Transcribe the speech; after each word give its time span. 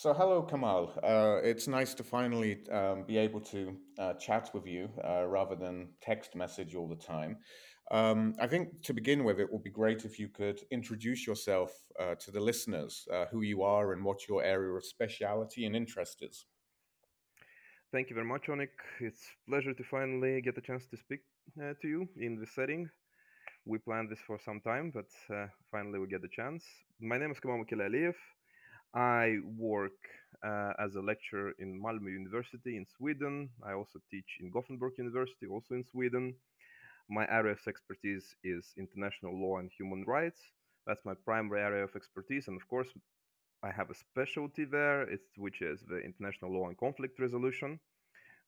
So, 0.00 0.14
hello, 0.14 0.42
Kamal. 0.42 0.92
Uh, 1.02 1.40
it's 1.42 1.66
nice 1.66 1.92
to 1.94 2.04
finally 2.04 2.64
um, 2.70 3.02
be 3.02 3.18
able 3.18 3.40
to 3.40 3.76
uh, 3.98 4.12
chat 4.12 4.48
with 4.54 4.64
you 4.64 4.88
uh, 5.04 5.26
rather 5.26 5.56
than 5.56 5.88
text 6.00 6.36
message 6.36 6.76
all 6.76 6.86
the 6.86 6.94
time. 6.94 7.38
Um, 7.90 8.36
I 8.38 8.46
think 8.46 8.80
to 8.84 8.94
begin 8.94 9.24
with, 9.24 9.40
it 9.40 9.52
would 9.52 9.64
be 9.64 9.70
great 9.70 10.04
if 10.04 10.20
you 10.20 10.28
could 10.28 10.60
introduce 10.70 11.26
yourself 11.26 11.72
uh, 11.98 12.14
to 12.14 12.30
the 12.30 12.38
listeners, 12.38 13.08
uh, 13.12 13.24
who 13.32 13.40
you 13.40 13.64
are 13.64 13.92
and 13.92 14.04
what 14.04 14.28
your 14.28 14.40
area 14.40 14.72
of 14.72 14.84
speciality 14.84 15.66
and 15.66 15.74
interest 15.74 16.22
is. 16.22 16.44
Thank 17.90 18.08
you 18.08 18.14
very 18.14 18.28
much, 18.28 18.46
Onik. 18.46 18.78
It's 19.00 19.26
pleasure 19.48 19.74
to 19.74 19.82
finally 19.82 20.40
get 20.42 20.56
a 20.56 20.60
chance 20.60 20.86
to 20.92 20.96
speak 20.96 21.22
uh, 21.60 21.72
to 21.82 21.88
you 21.88 22.08
in 22.20 22.38
this 22.38 22.54
setting. 22.54 22.88
We 23.64 23.78
planned 23.78 24.10
this 24.10 24.20
for 24.24 24.38
some 24.44 24.60
time, 24.60 24.92
but 24.94 25.10
finally 25.72 25.98
we 25.98 26.06
get 26.06 26.22
the 26.22 26.28
chance. 26.28 26.64
My 27.00 27.18
name 27.18 27.32
is 27.32 27.40
Kamal 27.40 27.64
Aliyev. 27.64 28.14
I 28.94 29.38
work 29.56 29.92
uh, 30.44 30.72
as 30.78 30.94
a 30.94 31.00
lecturer 31.00 31.52
in 31.58 31.80
Malmö 31.80 32.10
University 32.10 32.76
in 32.76 32.86
Sweden. 32.86 33.50
I 33.62 33.72
also 33.72 33.98
teach 34.10 34.38
in 34.40 34.50
Gothenburg 34.50 34.92
University, 34.98 35.46
also 35.46 35.74
in 35.74 35.84
Sweden. 35.84 36.34
My 37.10 37.26
area 37.28 37.52
of 37.52 37.66
expertise 37.66 38.36
is 38.44 38.74
international 38.76 39.38
law 39.40 39.58
and 39.58 39.70
human 39.70 40.04
rights. 40.04 40.40
That's 40.86 41.04
my 41.04 41.14
primary 41.24 41.60
area 41.60 41.84
of 41.84 41.96
expertise, 41.96 42.48
and 42.48 42.56
of 42.56 42.66
course, 42.68 42.88
I 43.62 43.70
have 43.70 43.90
a 43.90 43.94
specialty 43.94 44.64
there, 44.64 45.06
which 45.36 45.60
is 45.60 45.82
the 45.88 45.98
international 45.98 46.52
law 46.52 46.68
and 46.68 46.78
conflict 46.78 47.18
resolution. 47.18 47.80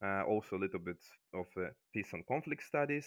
Uh, 0.02 0.22
also, 0.22 0.56
a 0.56 0.62
little 0.64 0.80
bit 0.80 1.05
of 1.34 1.47
uh, 1.56 1.69
peace 1.92 2.12
and 2.14 2.27
conflict 2.27 2.62
studies, 2.62 3.06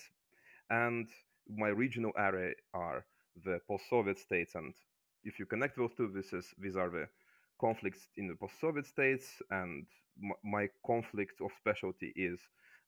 and 0.70 1.08
my 1.50 1.70
regional 1.70 2.12
area 2.18 2.54
are 2.74 3.06
the 3.44 3.60
post-Soviet 3.68 4.20
states. 4.20 4.54
And 4.54 4.74
if 5.24 5.40
you 5.40 5.48
connect 5.48 5.78
those 5.78 5.94
two, 5.96 6.12
this 6.14 6.34
is 6.34 6.54
these 6.60 6.76
are 6.76 6.90
the 6.90 7.08
conflicts 7.60 8.08
in 8.18 8.28
the 8.28 8.36
post-Soviet 8.36 8.86
states, 8.86 9.42
and 9.50 9.86
m- 10.22 10.32
my 10.44 10.68
conflict 10.86 11.42
of 11.42 11.52
specialty 11.58 12.14
is 12.16 12.40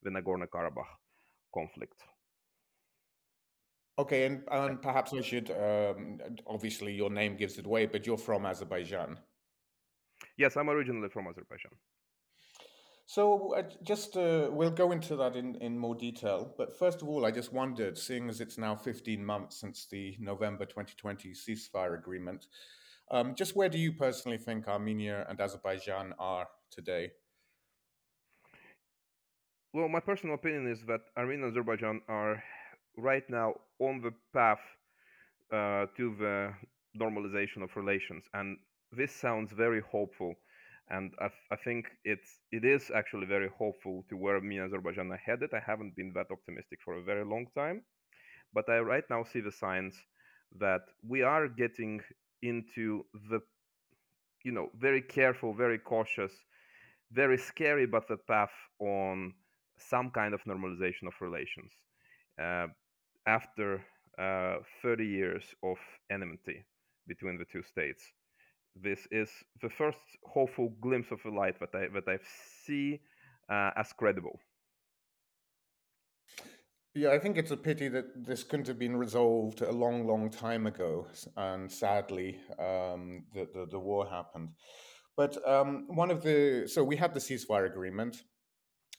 the 0.03 0.09
Nagorno-Karabakh 0.09 0.91
conflict. 1.53 2.02
Okay, 3.97 4.25
and, 4.25 4.43
and 4.52 4.81
perhaps 4.81 5.13
I 5.13 5.21
should, 5.21 5.49
um, 5.52 6.19
obviously, 6.45 6.93
your 6.93 7.09
name 7.09 7.38
gives 7.38 7.58
it 7.58 7.66
away, 7.66 7.86
but 7.86 8.05
you're 8.05 8.17
from 8.17 8.45
Azerbaijan. 8.45 9.17
Yes, 10.38 10.58
I'm 10.58 10.69
originally 10.69 11.09
from 11.09 11.27
Azerbaijan. 11.27 11.71
So, 13.08 13.53
uh, 13.55 13.63
just 13.83 14.17
uh, 14.17 14.49
we'll 14.52 14.71
go 14.71 14.91
into 14.91 15.16
that 15.16 15.36
in, 15.36 15.55
in 15.55 15.77
more 15.77 15.95
detail. 15.95 16.53
But 16.58 16.77
first 16.77 17.02
of 17.02 17.08
all, 17.08 17.25
I 17.25 17.31
just 17.31 17.53
wondered, 17.53 17.97
seeing 17.97 18.30
as 18.30 18.41
it's 18.41 18.58
now 18.58 18.75
15 18.75 19.23
months 19.23 19.61
since 19.61 19.86
the 19.86 20.17
November 20.19 20.66
2020 20.66 21.33
ceasefire 21.33 21.97
agreement, 21.97 22.47
um, 23.11 23.36
just 23.36 23.56
where 23.56 23.70
do 23.70 23.78
you 23.78 23.94
personally 23.94 24.38
think 24.38 24.67
Armenia 24.67 25.25
and 25.30 25.39
Azerbaijan 25.39 26.14
are 26.20 26.48
today? 26.72 27.11
Well, 29.73 29.89
my 29.89 30.00
personal 30.00 30.36
opinion 30.36 30.67
is 30.67 30.80
that 30.88 31.02
Armenia 31.17 31.48
and 31.48 31.52
Azerbaijan 31.52 32.02
are 32.08 32.42
right 32.98 33.30
now 33.30 33.56
on 33.80 34.02
the 34.02 34.11
path 34.33 34.61
uh, 35.52 35.86
to 35.98 36.16
the 36.17 36.53
normalization 37.00 37.61
of 37.61 37.76
relations, 37.76 38.23
and 38.33 38.58
this 38.92 39.11
sounds 39.14 39.52
very 39.52 39.81
hopeful. 39.81 40.36
And 40.89 41.14
I, 41.20 41.30
I 41.52 41.56
think 41.58 41.88
it's 42.03 42.39
it 42.52 42.64
is 42.64 42.92
actually 42.95 43.26
very 43.26 43.50
hopeful 43.50 44.06
to 44.09 44.16
where 44.16 44.39
me 44.39 44.58
and 44.58 44.67
Azerbaijan 44.67 45.11
are 45.11 45.22
headed. 45.26 45.50
I 45.53 45.59
haven't 45.66 45.95
been 45.95 46.14
that 46.14 46.28
optimistic 46.31 46.80
for 46.86 46.95
a 46.95 47.03
very 47.03 47.26
long 47.26 47.48
time, 47.56 47.83
but 48.53 48.70
I 48.70 48.80
right 48.80 49.03
now 49.09 49.23
see 49.23 49.42
the 49.42 49.52
signs 49.52 49.95
that 50.59 50.81
we 51.08 51.22
are 51.22 51.48
getting 51.48 52.02
into 52.41 53.05
the 53.30 53.39
you 54.44 54.52
know 54.52 54.69
very 54.78 55.02
careful, 55.02 55.53
very 55.53 55.80
cautious, 55.80 56.31
very 57.11 57.38
scary, 57.38 57.86
but 57.86 58.08
the 58.08 58.17
path 58.17 58.53
on 58.80 59.33
some 59.77 60.09
kind 60.11 60.33
of 60.33 60.42
normalization 60.44 61.08
of 61.08 61.14
relations. 61.19 61.72
Uh, 62.42 62.67
after 63.27 63.82
uh, 64.20 64.58
30 64.82 65.05
years 65.05 65.43
of 65.64 65.77
enmity 66.09 66.64
between 67.08 67.37
the 67.37 67.45
two 67.45 67.64
states. 67.64 68.04
This 68.76 69.08
is 69.11 69.30
the 69.61 69.70
first 69.70 69.99
hopeful 70.23 70.73
glimpse 70.82 71.11
of 71.11 71.20
a 71.26 71.30
light 71.30 71.59
that 71.59 71.73
I 71.73 71.88
that 71.93 72.08
I 72.08 72.20
see 72.65 72.99
uh, 73.49 73.71
as 73.77 73.93
credible. 73.93 74.39
Yeah, 76.98 77.11
I 77.11 77.20
think 77.20 77.38
it's 77.38 77.52
a 77.52 77.58
pity 77.58 77.89
that 77.89 78.26
this 78.26 78.44
couldn't 78.44 78.67
have 78.67 78.80
been 78.80 78.95
resolved 78.95 79.61
a 79.61 79.72
long, 79.72 80.08
long 80.08 80.30
time 80.30 80.66
ago, 80.66 81.08
and 81.36 81.70
sadly, 81.70 82.39
um, 82.58 83.26
the, 83.33 83.50
the, 83.54 83.67
the 83.70 83.80
war 83.80 84.08
happened. 84.08 84.52
But 85.17 85.38
um, 85.45 85.88
one 85.89 86.10
of 86.10 86.23
the 86.23 86.70
so 86.72 86.86
we 86.86 86.95
had 86.95 87.14
the 87.14 87.20
ceasefire 87.20 87.70
agreement, 87.70 88.23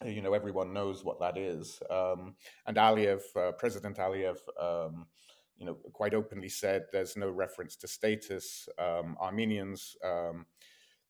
uh, 0.04 0.08
you 0.08 0.20
know 0.20 0.34
everyone 0.34 0.74
knows 0.74 1.04
what 1.04 1.18
that 1.20 1.38
is. 1.38 1.80
Um, 1.88 2.34
and 2.66 2.76
Aliyev, 2.76 3.22
uh, 3.34 3.52
President 3.52 3.96
Aliyev, 3.96 4.36
um, 4.60 5.06
you 5.56 5.64
know, 5.64 5.78
quite 5.94 6.12
openly 6.12 6.50
said 6.50 6.82
there's 6.92 7.16
no 7.16 7.30
reference 7.30 7.76
to 7.76 7.88
status. 7.88 8.68
Um, 8.78 9.16
Armenians 9.22 9.96
um, 10.04 10.44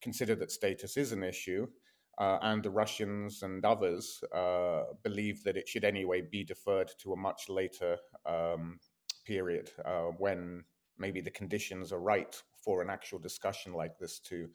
consider 0.01 0.37
that 0.37 0.53
status 0.53 0.97
is 0.97 1.11
an 1.11 1.25
issue, 1.25 1.67
uh, 2.19 2.39
and 2.43 2.63
the 2.63 2.71
Russians 2.71 3.43
and 3.43 3.65
others 3.65 4.23
uh, 4.35 4.85
believe 5.03 5.45
that 5.45 5.57
it 5.57 5.69
should 5.69 5.85
anyway 5.85 6.23
be 6.23 6.45
deferred 6.45 6.91
to 6.99 7.13
a 7.13 7.17
much 7.17 7.49
later 7.49 7.97
um, 8.25 8.79
period 9.25 9.71
uh, 9.85 10.11
when 10.19 10.65
maybe 10.99 11.21
the 11.21 11.31
conditions 11.31 11.93
are 11.93 12.01
right 12.01 12.41
for 12.65 12.81
an 12.83 12.91
actual 12.91 13.19
discussion 13.19 13.73
like 13.73 13.99
this 13.99 14.19
to 14.21 14.49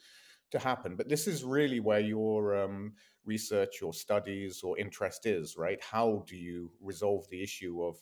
to 0.51 0.59
happen. 0.59 0.95
But 0.97 1.07
this 1.07 1.27
is 1.27 1.45
really 1.45 1.79
where 1.79 2.01
your 2.01 2.63
um, 2.63 2.93
research 3.25 3.81
or 3.81 3.93
studies 3.93 4.63
or 4.63 4.77
interest 4.77 5.25
is, 5.25 5.55
right? 5.57 5.79
How 5.81 6.25
do 6.27 6.35
you 6.35 6.71
resolve 6.81 7.25
the 7.29 7.41
issue 7.41 7.81
of 7.83 7.97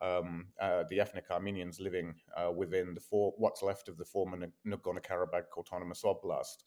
um, 0.00 0.46
uh, 0.60 0.84
the 0.88 1.00
ethnic 1.00 1.26
Armenians 1.30 1.80
living 1.80 2.14
uh, 2.36 2.50
within 2.50 2.94
the 2.94 3.00
four, 3.00 3.34
what's 3.36 3.62
left 3.62 3.88
of 3.88 3.98
the 3.98 4.04
former 4.04 4.38
Nagorno-Karabakh 4.66 5.52
autonomous 5.56 6.02
oblast? 6.02 6.64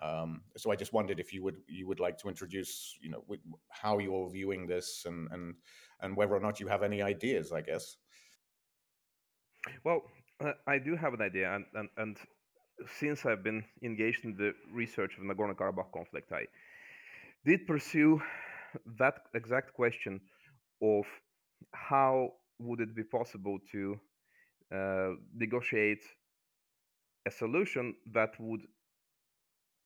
Um, 0.00 0.42
so 0.56 0.70
I 0.70 0.76
just 0.76 0.92
wondered 0.92 1.20
if 1.20 1.32
you 1.32 1.42
would 1.42 1.58
you 1.68 1.86
would 1.86 2.00
like 2.00 2.16
to 2.18 2.28
introduce, 2.28 2.96
you 3.00 3.10
know, 3.10 3.24
how 3.68 3.98
you're 3.98 4.30
viewing 4.30 4.66
this 4.66 5.04
and 5.06 5.28
and 5.32 5.54
and 6.00 6.16
whether 6.16 6.34
or 6.34 6.40
not 6.40 6.60
you 6.60 6.68
have 6.68 6.82
any 6.82 7.02
ideas. 7.02 7.52
I 7.52 7.60
guess. 7.60 7.96
Well, 9.84 10.02
uh, 10.42 10.52
I 10.66 10.78
do 10.78 10.96
have 10.96 11.12
an 11.12 11.20
idea, 11.20 11.54
and, 11.54 11.66
and 11.74 11.88
and 11.98 12.16
since 12.98 13.26
I've 13.26 13.42
been 13.42 13.62
engaged 13.82 14.24
in 14.24 14.36
the 14.36 14.54
research 14.72 15.18
of 15.18 15.24
Nagorno 15.24 15.54
Karabakh 15.54 15.92
conflict, 15.92 16.32
I 16.32 16.46
did 17.44 17.66
pursue 17.66 18.22
that 18.98 19.14
exact 19.34 19.74
question 19.74 20.20
of 20.82 21.04
how 21.74 22.32
would 22.58 22.80
it 22.80 22.94
be 22.94 23.02
possible 23.02 23.58
to 23.72 24.00
uh, 24.74 25.10
negotiate 25.34 26.04
a 27.26 27.30
solution 27.30 27.94
that 28.12 28.30
would 28.38 28.62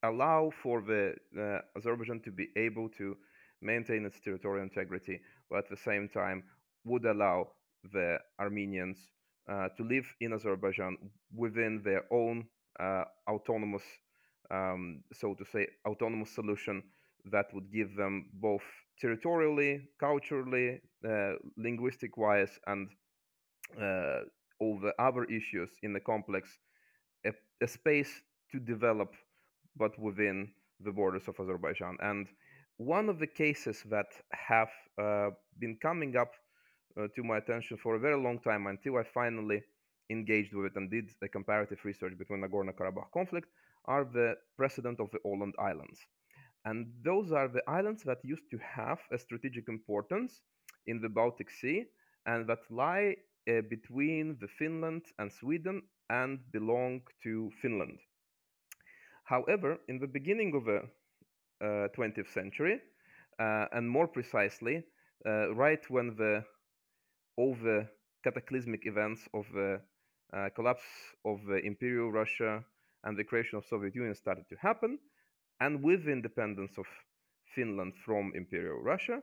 allow 0.08 0.50
for 0.62 0.80
the 0.82 1.14
uh, 1.38 1.78
Azerbaijan 1.78 2.20
to 2.20 2.30
be 2.30 2.48
able 2.56 2.88
to 2.90 3.16
maintain 3.60 4.04
its 4.04 4.20
territorial 4.20 4.62
integrity, 4.62 5.20
but 5.50 5.58
at 5.58 5.70
the 5.70 5.76
same 5.76 6.08
time 6.08 6.44
would 6.84 7.04
allow 7.04 7.48
the 7.92 8.18
Armenians 8.38 8.98
uh, 9.48 9.68
to 9.76 9.82
live 9.82 10.06
in 10.20 10.32
Azerbaijan 10.32 10.96
within 11.34 11.82
their 11.82 12.04
own 12.10 12.46
uh, 12.80 13.04
autonomous, 13.28 13.82
um, 14.50 15.02
so 15.12 15.34
to 15.34 15.44
say, 15.44 15.66
autonomous 15.86 16.30
solution 16.30 16.82
that 17.30 17.46
would 17.54 17.72
give 17.72 17.96
them 17.96 18.26
both 18.34 18.62
territorially, 19.00 19.88
culturally, 19.98 20.80
uh, 21.08 21.32
linguistic 21.56 22.16
wise, 22.16 22.58
and 22.66 22.88
uh, 23.80 24.20
all 24.60 24.78
the 24.78 24.92
other 24.98 25.24
issues 25.24 25.70
in 25.82 25.92
the 25.92 26.00
complex, 26.00 26.58
a, 27.26 27.32
a, 27.62 27.66
space 27.66 28.22
to 28.52 28.58
develop, 28.58 29.14
but 29.76 29.98
within 29.98 30.52
the 30.80 30.92
borders 30.92 31.28
of 31.28 31.38
Azerbaijan. 31.40 31.96
And 32.00 32.28
one 32.76 33.08
of 33.08 33.18
the 33.18 33.26
cases 33.26 33.82
that 33.90 34.06
have 34.32 34.70
uh, 35.00 35.30
been 35.58 35.78
coming 35.80 36.16
up 36.16 36.32
uh, 36.98 37.08
to 37.14 37.22
my 37.22 37.38
attention 37.38 37.76
for 37.76 37.96
a 37.96 38.00
very 38.00 38.20
long 38.20 38.38
time 38.40 38.66
until 38.66 38.96
I 38.96 39.04
finally 39.04 39.62
engaged 40.10 40.52
with 40.54 40.66
it 40.66 40.76
and 40.76 40.90
did 40.90 41.10
a 41.22 41.28
comparative 41.28 41.84
research 41.84 42.16
between 42.18 42.42
Nagorno-Karabakh 42.42 43.10
conflict 43.12 43.48
are 43.86 44.04
the 44.04 44.34
precedent 44.56 45.00
of 45.00 45.10
the 45.10 45.18
Åland 45.26 45.52
Islands. 45.58 46.00
And 46.64 46.92
those 47.04 47.32
are 47.32 47.48
the 47.48 47.62
islands 47.68 48.02
that 48.04 48.24
used 48.24 48.50
to 48.50 48.58
have 48.58 49.00
a 49.12 49.18
strategic 49.18 49.68
importance 49.68 50.40
in 50.86 51.00
the 51.00 51.08
Baltic 51.08 51.50
Sea 51.50 51.84
and 52.26 52.46
that 52.48 52.60
lie 52.70 53.16
uh, 53.48 53.60
between 53.68 54.38
the 54.40 54.48
Finland 54.48 55.02
and 55.18 55.30
Sweden 55.30 55.82
and 56.08 56.38
belong 56.52 57.02
to 57.22 57.50
Finland. 57.60 57.98
However, 59.24 59.78
in 59.88 59.98
the 59.98 60.06
beginning 60.06 60.54
of 60.54 60.64
the 60.64 60.82
uh, 61.60 61.88
20th 61.96 62.28
century, 62.28 62.80
uh, 63.38 63.66
and 63.72 63.88
more 63.88 64.06
precisely, 64.06 64.84
uh, 65.26 65.54
right 65.54 65.82
when 65.90 66.14
the 66.16 66.44
all 67.36 67.54
the 67.54 67.88
cataclysmic 68.22 68.86
events 68.86 69.28
of 69.34 69.46
the 69.52 69.80
uh, 70.32 70.48
collapse 70.54 70.84
of 71.24 71.40
Imperial 71.64 72.12
Russia 72.12 72.64
and 73.04 73.16
the 73.16 73.24
creation 73.24 73.58
of 73.58 73.64
Soviet 73.66 73.94
Union 73.94 74.14
started 74.14 74.48
to 74.48 74.56
happen, 74.56 74.98
and 75.60 75.82
with 75.82 76.04
the 76.04 76.12
independence 76.12 76.78
of 76.78 76.86
Finland 77.54 77.94
from 78.04 78.32
Imperial 78.34 78.80
Russia, 78.82 79.22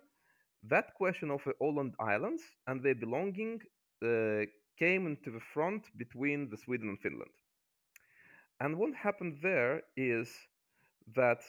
that 0.64 0.94
question 0.96 1.32
of 1.32 1.44
the 1.44 1.54
Åland 1.62 1.94
Islands 2.00 2.44
and 2.68 2.82
their 2.84 2.96
belonging 2.96 3.60
uh, 4.04 4.46
came 4.78 5.08
into 5.08 5.32
the 5.32 5.46
front 5.54 5.86
between 5.98 6.50
the 6.50 6.58
Sweden 6.58 6.90
and 6.90 7.00
Finland. 7.00 7.32
And 8.62 8.78
what 8.78 8.94
happened 8.94 9.40
there 9.42 9.82
is 9.98 10.30
that 11.16 11.40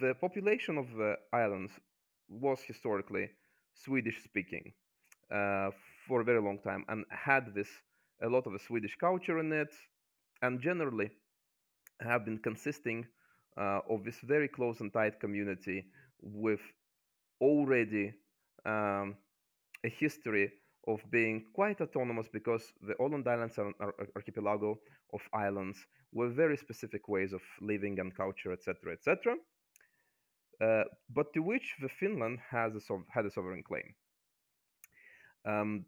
the 0.00 0.14
population 0.14 0.78
of 0.78 0.86
the 0.96 1.16
islands 1.34 1.72
was 2.30 2.60
historically 2.62 3.28
Swedish 3.74 4.24
speaking 4.24 4.72
uh, 5.30 5.70
for 6.08 6.22
a 6.22 6.24
very 6.24 6.40
long 6.40 6.58
time 6.60 6.82
and 6.88 7.04
had 7.10 7.54
this 7.54 7.68
a 8.22 8.28
lot 8.28 8.46
of 8.46 8.54
the 8.54 8.58
Swedish 8.58 8.96
culture 8.96 9.38
in 9.38 9.52
it, 9.52 9.74
and 10.40 10.60
generally 10.62 11.10
have 12.00 12.24
been 12.24 12.38
consisting 12.38 13.04
uh, 13.58 13.80
of 13.90 14.02
this 14.04 14.18
very 14.20 14.48
close 14.48 14.80
and 14.80 14.92
tight 14.94 15.20
community 15.20 15.84
with 16.22 16.60
already 17.42 18.14
um, 18.64 19.14
a 19.84 19.88
history 19.88 20.50
of 20.86 21.00
being 21.10 21.44
quite 21.54 21.80
autonomous 21.82 22.28
because 22.32 22.72
the 22.80 22.94
Åland 22.94 23.26
Islands 23.26 23.58
are 23.58 23.66
an 23.66 23.92
archipelago 24.16 24.78
of 25.12 25.20
islands 25.34 25.86
with 26.14 26.36
very 26.36 26.56
specific 26.56 27.08
ways 27.08 27.32
of 27.32 27.42
living 27.60 27.98
and 28.00 28.16
culture, 28.16 28.52
etc., 28.52 28.92
etc. 28.92 29.34
Uh, 30.60 30.84
but 31.10 31.32
to 31.34 31.40
which 31.40 31.74
the 31.82 31.88
Finland 31.88 32.38
has 32.50 32.72
a 32.76 32.80
had 33.10 33.26
a 33.26 33.30
sovereign 33.30 33.62
claim. 33.62 33.94
Um, 35.44 35.84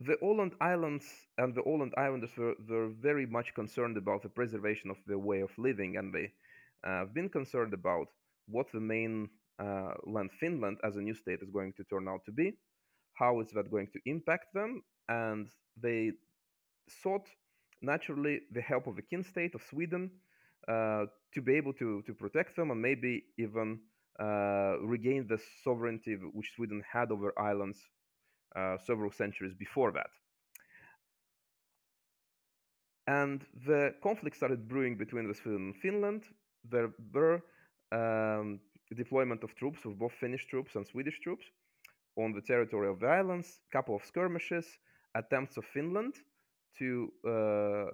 the 0.00 0.16
Åland 0.22 0.52
Islands 0.60 1.06
and 1.38 1.54
the 1.54 1.62
Åland 1.62 1.92
Islanders 1.96 2.36
were, 2.36 2.54
were 2.68 2.88
very 2.88 3.26
much 3.26 3.54
concerned 3.54 3.96
about 3.96 4.22
the 4.22 4.28
preservation 4.28 4.90
of 4.90 4.98
their 5.06 5.18
way 5.18 5.40
of 5.40 5.50
living, 5.56 5.96
and 5.96 6.12
they 6.12 6.30
uh, 6.84 6.98
have 7.00 7.14
been 7.14 7.30
concerned 7.30 7.72
about 7.72 8.08
what 8.46 8.66
the 8.72 8.80
main 8.80 9.28
uh, 9.58 9.94
land 10.04 10.30
Finland 10.38 10.76
as 10.84 10.96
a 10.96 11.00
new 11.00 11.14
state 11.14 11.40
is 11.42 11.50
going 11.50 11.72
to 11.72 11.84
turn 11.84 12.08
out 12.08 12.20
to 12.26 12.32
be, 12.32 12.52
how 13.14 13.40
is 13.40 13.50
that 13.52 13.70
going 13.70 13.88
to 13.92 14.00
impact 14.04 14.52
them, 14.52 14.82
and 15.08 15.48
they 15.82 16.12
sought 16.88 17.26
naturally 17.82 18.40
the 18.52 18.60
help 18.60 18.86
of 18.86 18.96
the 18.96 19.02
kin 19.02 19.22
state 19.22 19.54
of 19.54 19.62
Sweden 19.62 20.10
uh, 20.68 21.06
to 21.34 21.42
be 21.42 21.54
able 21.54 21.72
to, 21.74 22.02
to 22.02 22.14
protect 22.14 22.56
them 22.56 22.70
and 22.70 22.80
maybe 22.80 23.24
even 23.38 23.78
uh, 24.18 24.78
regain 24.80 25.26
the 25.28 25.38
sovereignty 25.62 26.16
which 26.32 26.52
Sweden 26.56 26.82
had 26.90 27.10
over 27.12 27.32
islands 27.38 27.78
uh, 28.56 28.76
several 28.84 29.12
centuries 29.12 29.54
before 29.54 29.92
that. 29.92 30.10
And 33.06 33.44
the 33.66 33.94
conflict 34.02 34.36
started 34.36 34.66
brewing 34.66 34.96
between 34.96 35.32
Sweden 35.34 35.66
and 35.66 35.76
Finland. 35.76 36.24
There 36.68 36.90
were 37.12 37.42
um, 37.92 38.58
deployment 38.96 39.44
of 39.44 39.54
troops, 39.54 39.84
of 39.84 39.98
both 39.98 40.12
Finnish 40.12 40.46
troops 40.46 40.74
and 40.74 40.86
Swedish 40.86 41.20
troops, 41.20 41.46
on 42.16 42.32
the 42.32 42.40
territory 42.40 42.88
of 42.88 42.98
the 42.98 43.06
islands, 43.06 43.60
couple 43.70 43.94
of 43.94 44.04
skirmishes, 44.04 44.66
attempts 45.14 45.56
of 45.56 45.64
Finland 45.66 46.14
to 46.78 47.12
uh, 47.26 47.90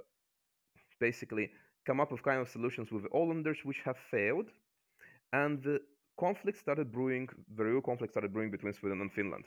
basically 1.00 1.50
come 1.86 2.00
up 2.00 2.10
with 2.12 2.22
kind 2.22 2.40
of 2.40 2.48
solutions 2.48 2.90
with 2.90 3.02
the 3.04 3.08
Ålanders, 3.10 3.64
which 3.64 3.80
have 3.84 3.96
failed, 4.10 4.48
and 5.32 5.62
the 5.62 5.80
conflict 6.18 6.58
started 6.58 6.92
brewing. 6.92 7.28
The 7.56 7.64
real 7.64 7.80
conflict 7.80 8.12
started 8.12 8.32
brewing 8.32 8.50
between 8.50 8.74
Sweden 8.74 9.00
and 9.00 9.12
Finland. 9.12 9.44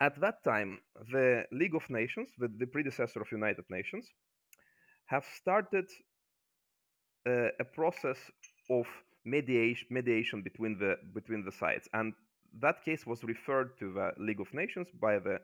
At 0.00 0.20
that 0.20 0.44
time, 0.44 0.78
the 1.10 1.44
League 1.52 1.74
of 1.74 1.88
Nations, 1.88 2.28
the, 2.38 2.48
the 2.48 2.66
predecessor 2.66 3.20
of 3.22 3.32
United 3.32 3.64
Nations, 3.70 4.06
have 5.06 5.24
started 5.40 5.86
uh, 7.26 7.48
a 7.58 7.64
process 7.64 8.18
of 8.68 8.86
mediation, 9.24 9.86
mediation 9.90 10.42
between 10.42 10.78
the 10.78 10.96
between 11.14 11.44
the 11.44 11.52
sides, 11.52 11.88
and 11.94 12.12
that 12.60 12.84
case 12.84 13.06
was 13.06 13.24
referred 13.24 13.78
to 13.78 13.92
the 13.92 14.12
League 14.18 14.40
of 14.40 14.52
Nations 14.52 14.88
by 15.00 15.18
the 15.18 15.38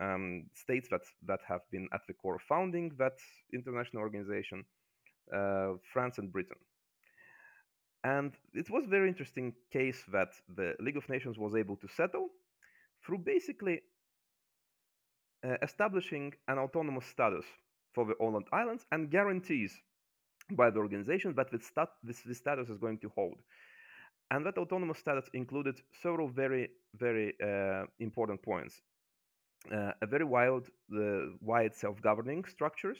um, 0.00 0.46
states 0.54 0.88
that 0.90 1.02
that 1.26 1.40
have 1.46 1.62
been 1.70 1.88
at 1.92 2.02
the 2.06 2.14
core 2.14 2.38
founding 2.48 2.92
that 2.98 3.18
international 3.52 4.02
organization, 4.02 4.64
uh, 5.34 5.72
France 5.92 6.18
and 6.18 6.32
Britain. 6.32 6.58
And 8.04 8.32
it 8.54 8.70
was 8.70 8.84
a 8.84 8.88
very 8.88 9.08
interesting 9.08 9.54
case 9.72 10.04
that 10.12 10.28
the 10.54 10.74
League 10.78 10.96
of 10.96 11.08
Nations 11.08 11.38
was 11.38 11.56
able 11.56 11.76
to 11.76 11.88
settle 11.88 12.28
through 13.04 13.18
basically 13.18 13.80
uh, 15.44 15.56
establishing 15.62 16.32
an 16.48 16.58
autonomous 16.58 17.06
status 17.06 17.44
for 17.94 18.04
the 18.04 18.14
Åland 18.20 18.46
Islands 18.52 18.84
and 18.92 19.10
guarantees 19.10 19.72
by 20.52 20.70
the 20.70 20.78
organization 20.78 21.34
that 21.34 21.50
this, 21.50 21.66
stat- 21.66 21.98
this, 22.02 22.20
this 22.22 22.38
status 22.38 22.68
is 22.68 22.78
going 22.78 22.98
to 22.98 23.08
hold. 23.08 23.38
And 24.30 24.44
that 24.46 24.58
autonomous 24.58 24.98
status 24.98 25.28
included 25.34 25.80
several 26.02 26.28
very, 26.28 26.68
very 26.94 27.34
uh, 27.42 27.84
important 27.98 28.42
points. 28.42 28.82
Uh, 29.72 29.92
a 30.00 30.06
very 30.06 30.24
uh, 30.24 31.26
wide 31.40 31.74
self-governing 31.74 32.44
structures 32.44 32.98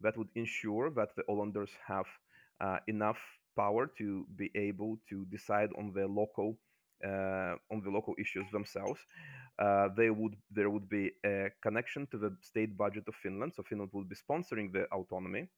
that 0.00 0.16
would 0.16 0.28
ensure 0.34 0.90
that 0.90 1.08
the 1.16 1.22
Ålanders 1.28 1.70
have 1.86 2.06
uh, 2.60 2.78
enough 2.86 3.18
power 3.56 3.86
to 3.98 4.26
be 4.36 4.50
able 4.54 4.98
to 5.08 5.24
decide 5.26 5.70
on 5.78 5.92
the 5.94 6.06
local 6.06 6.58
uh, 7.04 7.56
on 7.72 7.80
the 7.82 7.90
local 7.90 8.14
issues 8.18 8.44
themselves. 8.52 9.00
Uh, 9.58 9.88
they 9.96 10.10
would 10.10 10.36
there 10.50 10.70
would 10.70 10.88
be 10.88 11.10
a 11.24 11.48
connection 11.62 12.06
to 12.06 12.18
the 12.18 12.36
state 12.40 12.76
budget 12.76 13.04
of 13.08 13.14
Finland, 13.14 13.52
so 13.54 13.62
Finland 13.62 13.90
would 13.92 14.08
be 14.08 14.16
sponsoring 14.16 14.72
the 14.72 14.84
autonomy. 14.92 15.48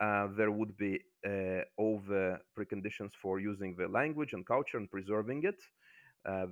Uh, 0.00 0.26
there 0.36 0.50
would 0.50 0.76
be 0.76 0.98
uh, 1.26 1.62
all 1.76 2.00
the 2.08 2.38
preconditions 2.58 3.12
for 3.14 3.38
using 3.38 3.76
the 3.76 3.86
language 3.86 4.32
and 4.32 4.44
culture 4.44 4.78
and 4.78 4.90
preserving 4.90 5.44
it. 5.44 5.60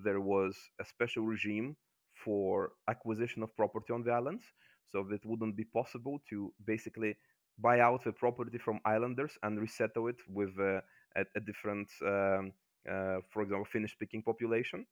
There 0.04 0.20
was 0.20 0.56
a 0.80 0.84
special 0.84 1.24
regime 1.24 1.76
for 2.24 2.72
acquisition 2.88 3.42
of 3.42 3.54
property 3.56 3.92
on 3.92 4.02
the 4.02 4.12
islands, 4.12 4.44
so 4.90 5.04
that 5.10 5.24
wouldn't 5.24 5.56
be 5.56 5.64
possible 5.64 6.20
to 6.30 6.52
basically 6.66 7.16
buy 7.58 7.80
out 7.80 8.04
the 8.04 8.12
property 8.12 8.58
from 8.58 8.80
islanders 8.84 9.32
and 9.42 9.60
resettle 9.60 10.08
it 10.08 10.16
with 10.28 10.50
a, 10.58 10.82
a, 11.16 11.40
different 11.40 11.88
um, 12.02 12.52
uh, 12.88 13.18
for 13.30 13.42
example, 13.42 13.66
Finnish-speaking 13.66 14.22
population, 14.22 14.86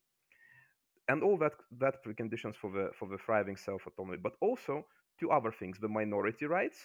and 1.08 1.22
all 1.22 1.38
that 1.38 1.52
that 1.78 2.04
preconditions 2.04 2.54
for 2.54 2.70
the 2.70 2.90
for 2.98 3.08
the 3.08 3.18
thriving 3.18 3.56
self-autonomy, 3.56 4.18
but 4.22 4.34
also 4.40 4.84
two 5.18 5.30
other 5.30 5.52
things: 5.52 5.78
the 5.80 5.88
minority 5.88 6.44
rights 6.46 6.78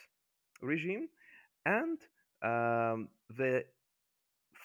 regime 0.61 1.09
and 1.65 1.99
um, 2.41 3.09
the 3.37 3.63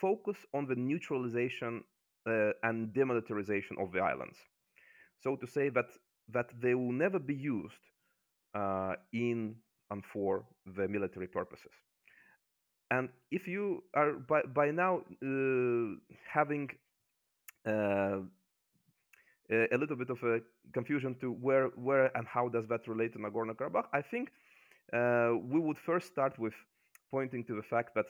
focus 0.00 0.36
on 0.54 0.66
the 0.66 0.76
neutralization 0.76 1.82
uh, 2.26 2.52
and 2.62 2.94
demilitarization 2.94 3.76
of 3.80 3.92
the 3.92 4.00
islands. 4.00 4.38
So 5.22 5.36
to 5.36 5.46
say 5.46 5.68
that 5.70 5.86
that 6.30 6.48
they 6.60 6.74
will 6.74 6.92
never 6.92 7.18
be 7.18 7.34
used 7.34 7.84
uh, 8.54 8.94
in 9.12 9.56
and 9.90 10.04
for 10.12 10.44
the 10.76 10.86
military 10.86 11.26
purposes. 11.26 11.72
And 12.90 13.08
if 13.30 13.46
you 13.46 13.82
are 13.94 14.12
by, 14.12 14.42
by 14.42 14.70
now 14.70 15.02
uh, 15.22 15.96
having 16.30 16.70
uh, 17.66 18.20
a 19.50 19.76
little 19.76 19.96
bit 19.96 20.10
of 20.10 20.22
a 20.22 20.40
confusion 20.72 21.14
to 21.20 21.32
where, 21.32 21.68
where 21.68 22.16
and 22.16 22.26
how 22.26 22.48
does 22.48 22.66
that 22.68 22.86
relate 22.86 23.12
to 23.14 23.18
Nagorno-Karabakh, 23.18 23.86
I 23.92 24.02
think 24.02 24.30
uh, 24.92 25.32
we 25.42 25.60
would 25.60 25.78
first 25.78 26.06
start 26.06 26.38
with 26.38 26.54
pointing 27.10 27.44
to 27.44 27.54
the 27.54 27.62
fact 27.62 27.94
that, 27.94 28.06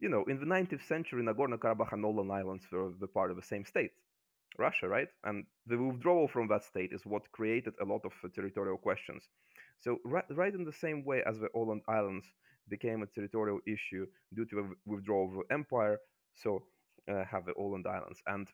you 0.00 0.08
know, 0.08 0.24
in 0.24 0.38
the 0.38 0.46
19th 0.46 0.86
century, 0.86 1.22
Nagorno-Karabakh 1.22 1.92
and 1.92 2.04
Åland 2.04 2.32
Islands 2.32 2.64
were 2.70 2.92
the 3.00 3.06
part 3.06 3.30
of 3.30 3.36
the 3.36 3.42
same 3.42 3.64
state, 3.64 3.92
Russia, 4.58 4.88
right? 4.88 5.08
And 5.24 5.44
the 5.66 5.78
withdrawal 5.78 6.28
from 6.28 6.48
that 6.48 6.64
state 6.64 6.92
is 6.92 7.06
what 7.06 7.30
created 7.32 7.74
a 7.80 7.84
lot 7.84 8.02
of 8.04 8.12
uh, 8.24 8.28
territorial 8.34 8.78
questions. 8.78 9.28
So 9.80 9.98
right, 10.04 10.24
right 10.30 10.54
in 10.54 10.64
the 10.64 10.72
same 10.72 11.04
way 11.04 11.22
as 11.26 11.38
the 11.38 11.48
Åland 11.54 11.82
Islands 11.88 12.26
became 12.68 13.02
a 13.02 13.06
territorial 13.06 13.60
issue 13.66 14.06
due 14.34 14.44
to 14.46 14.56
the 14.56 14.74
withdrawal 14.86 15.28
of 15.28 15.34
the 15.34 15.54
empire. 15.54 15.98
So 16.34 16.62
uh, 17.10 17.24
have 17.24 17.46
the 17.46 17.54
Åland 17.54 17.86
Islands, 17.86 18.22
and 18.26 18.48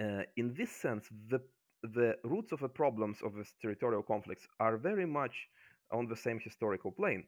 uh, 0.00 0.22
in 0.36 0.54
this 0.54 0.70
sense, 0.70 1.08
the 1.28 1.40
the 1.82 2.16
roots 2.24 2.52
of 2.52 2.60
the 2.60 2.68
problems 2.68 3.18
of 3.22 3.34
these 3.34 3.54
territorial 3.62 4.02
conflicts 4.02 4.46
are 4.58 4.76
very 4.76 5.06
much 5.06 5.48
on 5.92 6.08
the 6.08 6.16
same 6.16 6.40
historical 6.40 6.90
plane. 6.90 7.24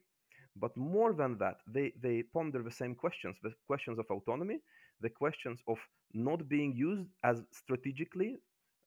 But 0.57 0.77
more 0.77 1.13
than 1.13 1.39
that, 1.39 1.59
they, 1.67 1.93
they 2.03 2.23
ponder 2.23 2.63
the 2.63 2.71
same 2.71 2.95
questions 2.95 3.37
the 3.43 3.53
questions 3.67 3.99
of 3.99 4.07
autonomy, 4.11 4.61
the 5.01 5.11
questions 5.11 5.61
of 5.69 5.79
not 6.13 6.49
being 6.49 6.75
used 6.75 7.09
as 7.25 7.43
strategically 7.53 8.37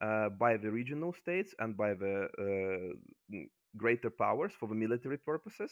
uh, 0.01 0.29
by 0.29 0.57
the 0.57 0.71
regional 0.71 1.13
states 1.13 1.53
and 1.59 1.77
by 1.77 1.93
the 1.93 2.27
uh, 2.39 3.37
greater 3.77 4.09
powers 4.09 4.51
for 4.59 4.67
the 4.67 4.75
military 4.75 5.17
purposes, 5.17 5.71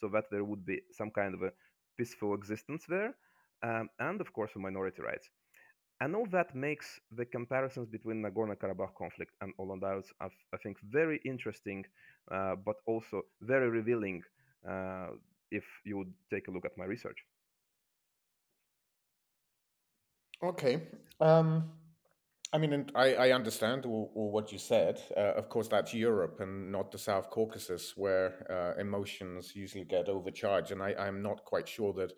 so 0.00 0.08
that 0.08 0.24
there 0.30 0.44
would 0.44 0.64
be 0.64 0.80
some 0.92 1.10
kind 1.10 1.34
of 1.34 1.42
a 1.42 1.52
peaceful 1.96 2.34
existence 2.34 2.84
there, 2.88 3.14
um, 3.62 3.88
and 3.98 4.20
of 4.20 4.32
course, 4.32 4.52
minority 4.56 5.02
rights. 5.02 5.30
And 6.00 6.14
all 6.14 6.26
that 6.30 6.54
makes 6.54 7.00
the 7.10 7.24
comparisons 7.24 7.88
between 7.88 8.22
Nagorno-Karabakh 8.22 8.94
conflict 8.96 9.32
and 9.40 9.52
Islands, 9.58 10.12
I 10.20 10.56
think, 10.62 10.76
very 10.82 11.20
interesting, 11.24 11.84
uh, 12.30 12.54
but 12.54 12.76
also 12.86 13.22
very 13.40 13.68
revealing 13.68 14.22
uh, 14.68 15.08
if 15.50 15.64
you 15.84 15.98
would 15.98 16.12
take 16.30 16.46
a 16.46 16.52
look 16.52 16.64
at 16.64 16.76
my 16.76 16.84
research. 16.84 17.18
Okay. 20.42 20.82
Um, 21.20 21.70
I 22.52 22.58
mean, 22.58 22.72
and 22.72 22.92
I, 22.94 23.14
I 23.14 23.30
understand 23.32 23.84
all, 23.84 24.10
all, 24.14 24.30
what 24.30 24.52
you 24.52 24.58
said. 24.58 25.02
Uh, 25.16 25.34
of 25.34 25.48
course, 25.48 25.68
that's 25.68 25.92
Europe 25.92 26.40
and 26.40 26.72
not 26.72 26.90
the 26.90 26.98
South 26.98 27.28
Caucasus, 27.30 27.94
where 27.96 28.46
uh, 28.50 28.80
emotions 28.80 29.54
usually 29.54 29.84
get 29.84 30.08
overcharged. 30.08 30.72
And 30.72 30.82
I, 30.82 30.94
I'm 30.98 31.22
not 31.22 31.44
quite 31.44 31.68
sure 31.68 31.92
that 31.94 32.12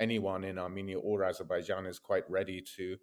anyone 0.00 0.42
in 0.44 0.58
Armenia 0.58 0.98
or 0.98 1.24
Azerbaijan 1.24 1.86
is 1.86 1.98
quite 1.98 2.28
ready 2.28 2.64
to 2.76 2.96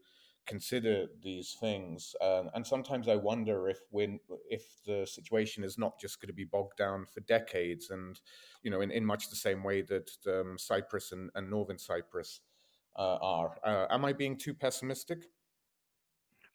consider 0.46 1.06
these 1.22 1.56
things. 1.60 2.15
Uh, 2.22 2.44
and 2.53 2.68
sometimes 2.68 3.08
I 3.08 3.15
wonder 3.15 3.70
if 3.70 3.80
when 3.92 4.20
if 4.50 4.65
the 4.86 5.06
situation 5.06 5.63
is 5.63 5.77
not 5.77 6.00
just 6.00 6.20
going 6.20 6.27
to 6.27 6.34
be 6.34 6.44
bogged 6.44 6.77
down 6.77 7.06
for 7.06 7.22
decades, 7.22 7.92
and 7.92 8.20
you 8.62 8.72
know, 8.72 8.82
in, 8.82 8.92
in 8.92 9.06
much 9.06 9.30
the 9.30 9.36
same 9.36 9.63
way 9.63 9.82
that 9.84 10.10
um, 10.27 10.58
Cyprus 10.58 11.12
and, 11.12 11.30
and 11.36 11.50
Northern 11.50 11.80
Cyprus 11.80 12.42
are. 12.95 13.57
Uh, 13.63 13.88
am 13.89 14.05
I 14.05 14.13
being 14.13 14.38
too 14.38 14.53
pessimistic? 14.53 15.25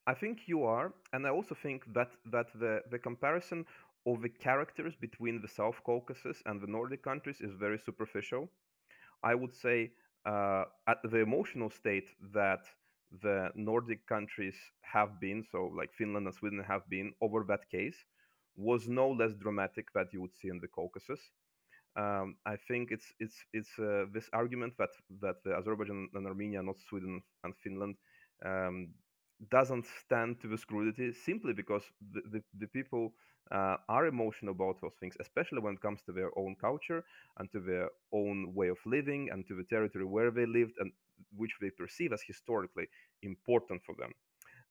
I 0.06 0.14
think 0.14 0.48
you 0.48 0.64
are, 0.64 0.94
and 1.12 1.26
I 1.26 1.30
also 1.30 1.54
think 1.54 1.84
that 1.92 2.10
that 2.32 2.46
the 2.54 2.82
the 2.90 2.98
comparison 2.98 3.66
of 4.06 4.22
the 4.22 4.28
characters 4.28 4.94
between 4.96 5.40
the 5.42 5.48
South 5.48 5.82
Caucasus 5.84 6.42
and 6.46 6.60
the 6.60 6.66
Nordic 6.66 7.02
countries 7.02 7.40
is 7.40 7.52
very 7.54 7.78
superficial. 7.78 8.50
I 9.22 9.34
would 9.34 9.54
say 9.54 9.92
uh, 10.26 10.64
at 10.86 10.98
the 11.04 11.18
emotional 11.18 11.70
state 11.70 12.08
that 12.32 12.64
the 13.22 13.50
Nordic 13.54 14.06
countries 14.06 14.56
have 14.82 15.20
been, 15.20 15.44
so 15.50 15.70
like 15.76 15.92
Finland 15.92 16.26
and 16.26 16.34
Sweden 16.34 16.64
have 16.64 16.88
been 16.88 17.12
over 17.20 17.44
that 17.48 17.68
case, 17.70 18.04
was 18.56 18.88
no 18.88 19.10
less 19.10 19.34
dramatic 19.34 19.92
that 19.94 20.12
you 20.12 20.20
would 20.22 20.36
see 20.36 20.48
in 20.48 20.60
the 20.60 20.68
Caucasus. 20.68 21.20
Um, 21.98 22.36
I 22.46 22.56
think 22.56 22.92
it's 22.92 23.12
it's 23.20 23.38
it's 23.52 23.78
uh, 23.78 24.06
this 24.14 24.30
argument 24.32 24.74
that 24.78 24.90
that 25.20 25.38
Azerbaijan 25.58 26.08
and 26.14 26.26
Armenia, 26.26 26.62
not 26.62 26.78
Sweden 26.88 27.22
and 27.44 27.54
Finland, 27.64 27.96
um, 28.44 28.94
doesn't 29.50 29.86
stand 29.86 30.40
to 30.40 30.48
the 30.48 30.58
scrutiny 30.58 31.12
simply 31.12 31.52
because 31.52 31.82
the, 32.12 32.22
the, 32.32 32.42
the 32.58 32.66
people 32.68 33.14
uh, 33.52 33.76
are 33.88 34.06
emotional 34.06 34.52
about 34.52 34.80
those 34.80 34.94
things, 35.00 35.16
especially 35.20 35.60
when 35.60 35.74
it 35.74 35.80
comes 35.82 36.02
to 36.02 36.12
their 36.12 36.30
own 36.38 36.56
culture 36.60 37.04
and 37.38 37.50
to 37.52 37.60
their 37.60 37.88
own 38.12 38.54
way 38.54 38.68
of 38.68 38.78
living 38.86 39.28
and 39.32 39.46
to 39.48 39.54
the 39.56 39.64
territory 39.64 40.04
where 40.04 40.30
they 40.30 40.46
lived 40.46 40.74
and 40.78 40.92
which 41.36 41.54
they 41.60 41.70
perceive 41.70 42.12
as 42.12 42.22
historically 42.26 42.86
important 43.22 43.82
for 43.84 43.94
them. 43.98 44.12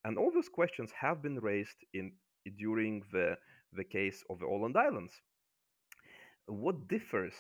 And 0.06 0.18
all 0.18 0.32
those 0.32 0.50
questions 0.50 0.92
have 0.94 1.22
been 1.22 1.40
raised 1.40 1.78
in 1.94 2.14
during 2.58 3.04
the, 3.12 3.38
the 3.74 3.84
case 3.84 4.24
of 4.30 4.40
the 4.40 4.46
Åland 4.46 4.76
Islands. 4.78 5.22
What 6.48 6.88
differs 6.88 7.36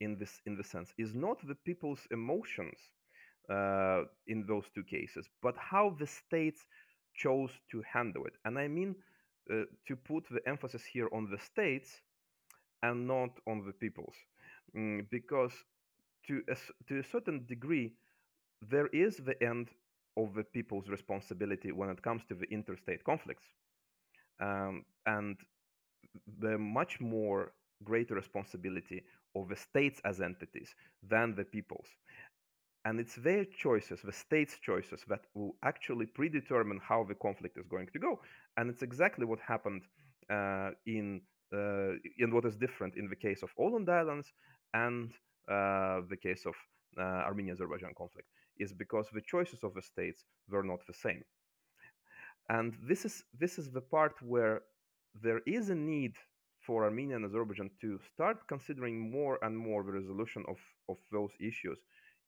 in 0.00 0.18
this 0.18 0.40
in 0.46 0.56
the 0.56 0.64
sense 0.64 0.92
is 0.98 1.14
not 1.14 1.38
the 1.46 1.54
people's 1.54 2.06
emotions 2.10 2.78
uh, 3.50 4.04
in 4.26 4.46
those 4.46 4.66
two 4.74 4.84
cases, 4.84 5.28
but 5.42 5.56
how 5.56 5.90
the 5.98 6.06
states 6.06 6.66
chose 7.14 7.50
to 7.70 7.82
handle 7.82 8.24
it. 8.26 8.34
And 8.44 8.58
I 8.58 8.68
mean 8.68 8.96
uh, 9.50 9.64
to 9.88 9.96
put 9.96 10.24
the 10.30 10.46
emphasis 10.48 10.84
here 10.84 11.08
on 11.12 11.30
the 11.30 11.38
states 11.38 12.00
and 12.82 13.06
not 13.06 13.30
on 13.46 13.64
the 13.66 13.72
peoples, 13.72 14.16
mm, 14.76 15.06
because 15.10 15.52
to 16.28 16.42
a, 16.50 16.56
to 16.88 16.98
a 17.00 17.04
certain 17.04 17.46
degree, 17.46 17.94
there 18.62 18.88
is 18.88 19.16
the 19.18 19.42
end 19.42 19.68
of 20.16 20.34
the 20.34 20.44
people's 20.44 20.88
responsibility 20.88 21.72
when 21.72 21.90
it 21.90 22.02
comes 22.02 22.22
to 22.28 22.34
the 22.34 22.46
interstate 22.52 23.04
conflicts, 23.04 23.46
um, 24.40 24.84
and 25.06 25.36
the 26.40 26.58
much 26.58 27.00
more 27.00 27.52
greater 27.84 28.14
responsibility 28.14 29.02
of 29.34 29.48
the 29.48 29.56
states 29.56 30.00
as 30.04 30.20
entities 30.20 30.74
than 31.02 31.34
the 31.34 31.44
peoples. 31.44 31.88
And 32.84 32.98
it's 32.98 33.14
their 33.14 33.44
choices, 33.44 34.00
the 34.02 34.12
state's 34.12 34.58
choices, 34.58 35.04
that 35.08 35.26
will 35.34 35.54
actually 35.62 36.06
predetermine 36.06 36.80
how 36.82 37.04
the 37.04 37.14
conflict 37.14 37.56
is 37.56 37.66
going 37.68 37.88
to 37.92 37.98
go. 37.98 38.20
And 38.56 38.68
it's 38.68 38.82
exactly 38.82 39.24
what 39.24 39.38
happened 39.40 39.82
uh, 40.30 40.70
in 40.86 41.20
uh, 41.52 41.92
in 42.18 42.32
what 42.34 42.44
is 42.44 42.56
different 42.56 42.96
in 42.96 43.08
the 43.08 43.16
case 43.16 43.42
of 43.42 43.50
Åland 43.56 43.88
Islands 43.88 44.32
and 44.72 45.10
uh, 45.48 46.00
the 46.08 46.16
case 46.16 46.46
of 46.46 46.54
uh, 46.98 47.02
Armenia-Azerbaijan 47.28 47.92
conflict 47.96 48.28
is 48.58 48.72
because 48.72 49.06
the 49.12 49.20
choices 49.20 49.62
of 49.62 49.74
the 49.74 49.82
states 49.82 50.24
were 50.48 50.62
not 50.62 50.80
the 50.86 50.94
same. 50.94 51.22
And 52.48 52.74
this 52.82 53.04
is 53.04 53.24
this 53.38 53.58
is 53.58 53.70
the 53.70 53.80
part 53.80 54.14
where 54.22 54.62
there 55.22 55.42
is 55.46 55.68
a 55.70 55.74
need 55.74 56.14
for 56.66 56.84
Armenia 56.84 57.16
and 57.16 57.24
Azerbaijan 57.24 57.70
to 57.80 57.98
start 58.12 58.46
considering 58.48 59.10
more 59.10 59.38
and 59.42 59.56
more 59.56 59.82
the 59.82 59.92
resolution 59.92 60.44
of, 60.48 60.56
of 60.88 60.96
those 61.10 61.32
issues 61.40 61.78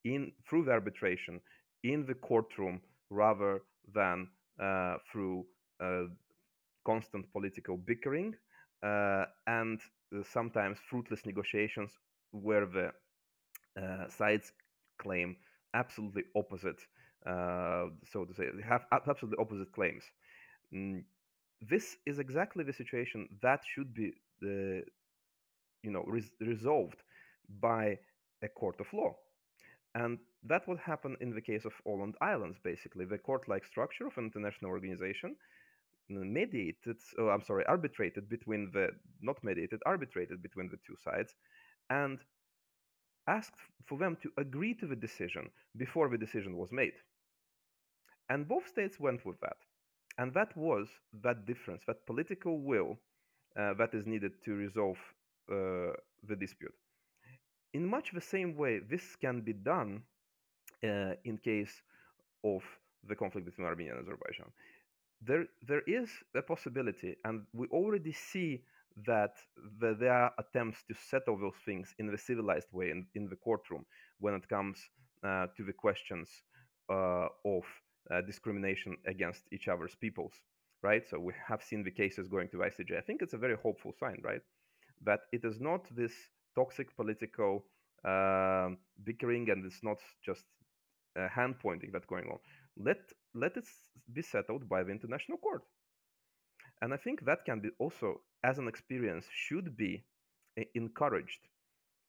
in 0.04 0.32
through 0.48 0.64
the 0.64 0.72
arbitration 0.72 1.40
in 1.82 2.04
the 2.06 2.14
courtroom 2.14 2.80
rather 3.10 3.62
than 3.94 4.28
uh, 4.60 4.96
through 5.10 5.44
uh, 5.82 6.04
constant 6.84 7.30
political 7.32 7.76
bickering 7.76 8.34
uh, 8.82 9.24
and 9.46 9.80
uh, 10.14 10.22
sometimes 10.22 10.78
fruitless 10.88 11.24
negotiations 11.26 11.90
where 12.32 12.66
the 12.66 12.90
uh, 13.80 14.08
sides 14.08 14.52
claim 14.98 15.36
absolutely 15.74 16.22
opposite, 16.36 16.80
uh, 17.26 17.86
so 18.12 18.24
to 18.24 18.34
say, 18.34 18.46
they 18.54 18.62
have 18.62 18.84
absolutely 18.92 19.38
opposite 19.40 19.72
claims. 19.72 20.04
Mm, 20.74 21.02
this 21.60 21.96
is 22.06 22.18
exactly 22.18 22.64
the 22.64 22.72
situation 22.72 23.28
that 23.42 23.60
should 23.66 23.94
be, 23.94 24.12
you 24.40 25.90
know, 25.90 26.04
res- 26.06 26.32
resolved 26.40 27.02
by 27.60 27.98
a 28.42 28.48
court 28.48 28.80
of 28.80 28.92
law. 28.92 29.14
And 29.94 30.18
that 30.42 30.66
would 30.66 30.78
happen 30.78 31.16
in 31.20 31.34
the 31.34 31.40
case 31.40 31.64
of 31.64 31.72
Åland 31.86 32.14
Islands, 32.20 32.58
basically. 32.62 33.04
The 33.04 33.18
court 33.18 33.48
like 33.48 33.64
structure 33.64 34.06
of 34.06 34.18
an 34.18 34.24
international 34.24 34.70
organization 34.70 35.36
mediated, 36.08 36.96
oh, 37.18 37.28
I'm 37.28 37.42
sorry, 37.42 37.64
arbitrated 37.66 38.28
between 38.28 38.70
the, 38.72 38.88
not 39.22 39.42
mediated, 39.42 39.80
arbitrated 39.86 40.42
between 40.42 40.68
the 40.68 40.78
two 40.86 40.96
sides, 41.02 41.34
and 41.90 42.18
asked 43.26 43.60
for 43.86 43.98
them 43.98 44.16
to 44.22 44.30
agree 44.36 44.74
to 44.74 44.86
the 44.86 44.96
decision 44.96 45.48
before 45.76 46.08
the 46.08 46.18
decision 46.18 46.56
was 46.56 46.72
made. 46.72 46.92
And 48.28 48.48
both 48.48 48.68
states 48.68 49.00
went 49.00 49.24
with 49.24 49.40
that. 49.40 49.56
And 50.18 50.32
that 50.34 50.56
was 50.56 50.88
that 51.22 51.46
difference, 51.46 51.82
that 51.86 52.06
political 52.06 52.60
will 52.60 52.98
that 53.56 53.90
is 53.92 54.06
needed 54.06 54.32
to 54.44 54.52
resolve 54.54 54.98
uh, 55.50 55.92
the 56.28 56.36
dispute. 56.38 56.74
In 57.72 57.86
much 57.86 58.12
the 58.12 58.20
same 58.20 58.56
way, 58.56 58.78
this 58.78 59.16
can 59.16 59.40
be 59.40 59.52
done 59.52 60.02
uh, 60.82 61.14
in 61.24 61.38
case 61.38 61.82
of 62.44 62.62
the 63.08 63.16
conflict 63.16 63.46
between 63.46 63.66
Armenia 63.66 63.92
and 63.92 64.02
Azerbaijan. 64.02 64.50
There, 65.22 65.46
there 65.66 65.82
is 65.86 66.10
a 66.36 66.42
possibility, 66.42 67.16
and 67.24 67.42
we 67.52 67.66
already 67.68 68.12
see 68.12 68.62
that 69.06 69.34
the, 69.80 69.96
there 69.98 70.12
are 70.12 70.32
attempts 70.38 70.82
to 70.88 70.94
settle 70.94 71.36
those 71.38 71.56
things 71.64 71.94
in 71.98 72.10
the 72.10 72.18
civilized 72.18 72.68
way 72.72 72.90
in, 72.90 73.06
in 73.14 73.28
the 73.28 73.36
courtroom 73.36 73.84
when 74.20 74.34
it 74.34 74.48
comes 74.48 74.78
uh, 75.24 75.46
to 75.56 75.64
the 75.64 75.72
questions 75.72 76.28
uh, 76.90 77.26
of 77.44 77.64
uh, 78.10 78.20
discrimination 78.20 78.96
against 79.06 79.42
each 79.52 79.68
other's 79.68 79.94
peoples, 79.94 80.34
right? 80.84 81.04
So 81.08 81.18
we 81.18 81.34
have 81.48 81.62
seen 81.64 81.84
the 81.84 81.90
cases 81.90 82.28
going 82.28 82.50
to 82.50 82.58
ICJ. 82.58 82.98
I 82.98 83.02
think 83.02 83.22
it's 83.22 83.34
a 83.34 83.38
very 83.46 83.56
hopeful 83.56 83.94
sign, 83.98 84.20
right? 84.24 84.42
That 85.04 85.20
it 85.32 85.44
is 85.44 85.60
not 85.60 85.82
this 85.96 86.14
toxic 86.54 86.94
political 86.96 87.64
uh, 88.04 88.70
bickering 89.04 89.50
and 89.50 89.66
it's 89.66 89.82
not 89.82 89.98
just 90.24 90.44
uh, 91.18 91.28
hand 91.28 91.56
pointing 91.60 91.90
that's 91.92 92.06
going 92.06 92.26
on. 92.32 92.38
Let 92.78 93.00
let 93.34 93.56
it 93.56 93.66
be 94.12 94.22
settled 94.22 94.68
by 94.68 94.82
the 94.84 94.92
international 94.92 95.38
court. 95.38 95.64
And 96.80 96.94
I 96.94 96.96
think 96.98 97.24
that 97.24 97.44
can 97.44 97.60
be 97.60 97.70
also, 97.78 98.20
as 98.44 98.58
an 98.58 98.68
experience, 98.68 99.26
should 99.32 99.76
be 99.76 100.04
encouraged 100.74 101.48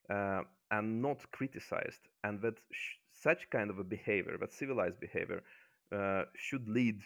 uh, 0.09 0.43
and 0.71 1.01
not 1.01 1.31
criticized, 1.31 2.09
and 2.23 2.41
that 2.41 2.59
sh- 2.71 2.95
such 3.13 3.49
kind 3.49 3.69
of 3.69 3.79
a 3.79 3.83
behavior, 3.83 4.37
that 4.39 4.53
civilized 4.53 4.99
behavior, 4.99 5.43
uh, 5.91 6.25
should 6.35 6.67
lead 6.67 7.01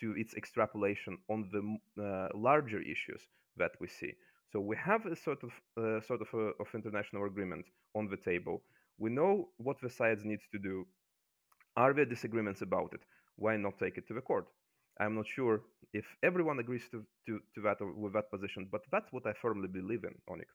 to 0.00 0.14
its 0.16 0.34
extrapolation 0.34 1.18
on 1.28 1.48
the 1.52 2.02
uh, 2.02 2.28
larger 2.34 2.80
issues 2.80 3.22
that 3.56 3.72
we 3.80 3.88
see. 3.88 4.12
So 4.52 4.60
we 4.60 4.76
have 4.76 5.04
a 5.06 5.16
sort 5.16 5.42
of 5.42 5.50
uh, 5.76 6.00
sort 6.00 6.22
of, 6.22 6.28
a, 6.34 6.52
of 6.62 6.68
international 6.74 7.24
agreement 7.26 7.66
on 7.94 8.08
the 8.08 8.16
table. 8.16 8.62
We 8.98 9.10
know 9.10 9.48
what 9.58 9.76
the 9.80 9.90
sides 9.90 10.24
need 10.24 10.40
to 10.52 10.58
do. 10.58 10.86
Are 11.76 11.92
there 11.92 12.04
disagreements 12.04 12.62
about 12.62 12.92
it? 12.94 13.00
Why 13.36 13.56
not 13.56 13.78
take 13.78 13.98
it 13.98 14.08
to 14.08 14.14
the 14.14 14.20
court? 14.20 14.46
I'm 15.00 15.14
not 15.14 15.26
sure 15.28 15.62
if 15.92 16.04
everyone 16.22 16.58
agrees 16.58 16.88
to, 16.90 17.04
to, 17.26 17.40
to 17.54 17.60
that 17.62 17.80
or 17.80 17.92
with 17.92 18.14
that 18.14 18.30
position, 18.30 18.68
but 18.70 18.82
that's 18.90 19.12
what 19.12 19.26
I 19.26 19.32
firmly 19.32 19.68
believe 19.68 20.04
in, 20.04 20.14
Onik. 20.28 20.50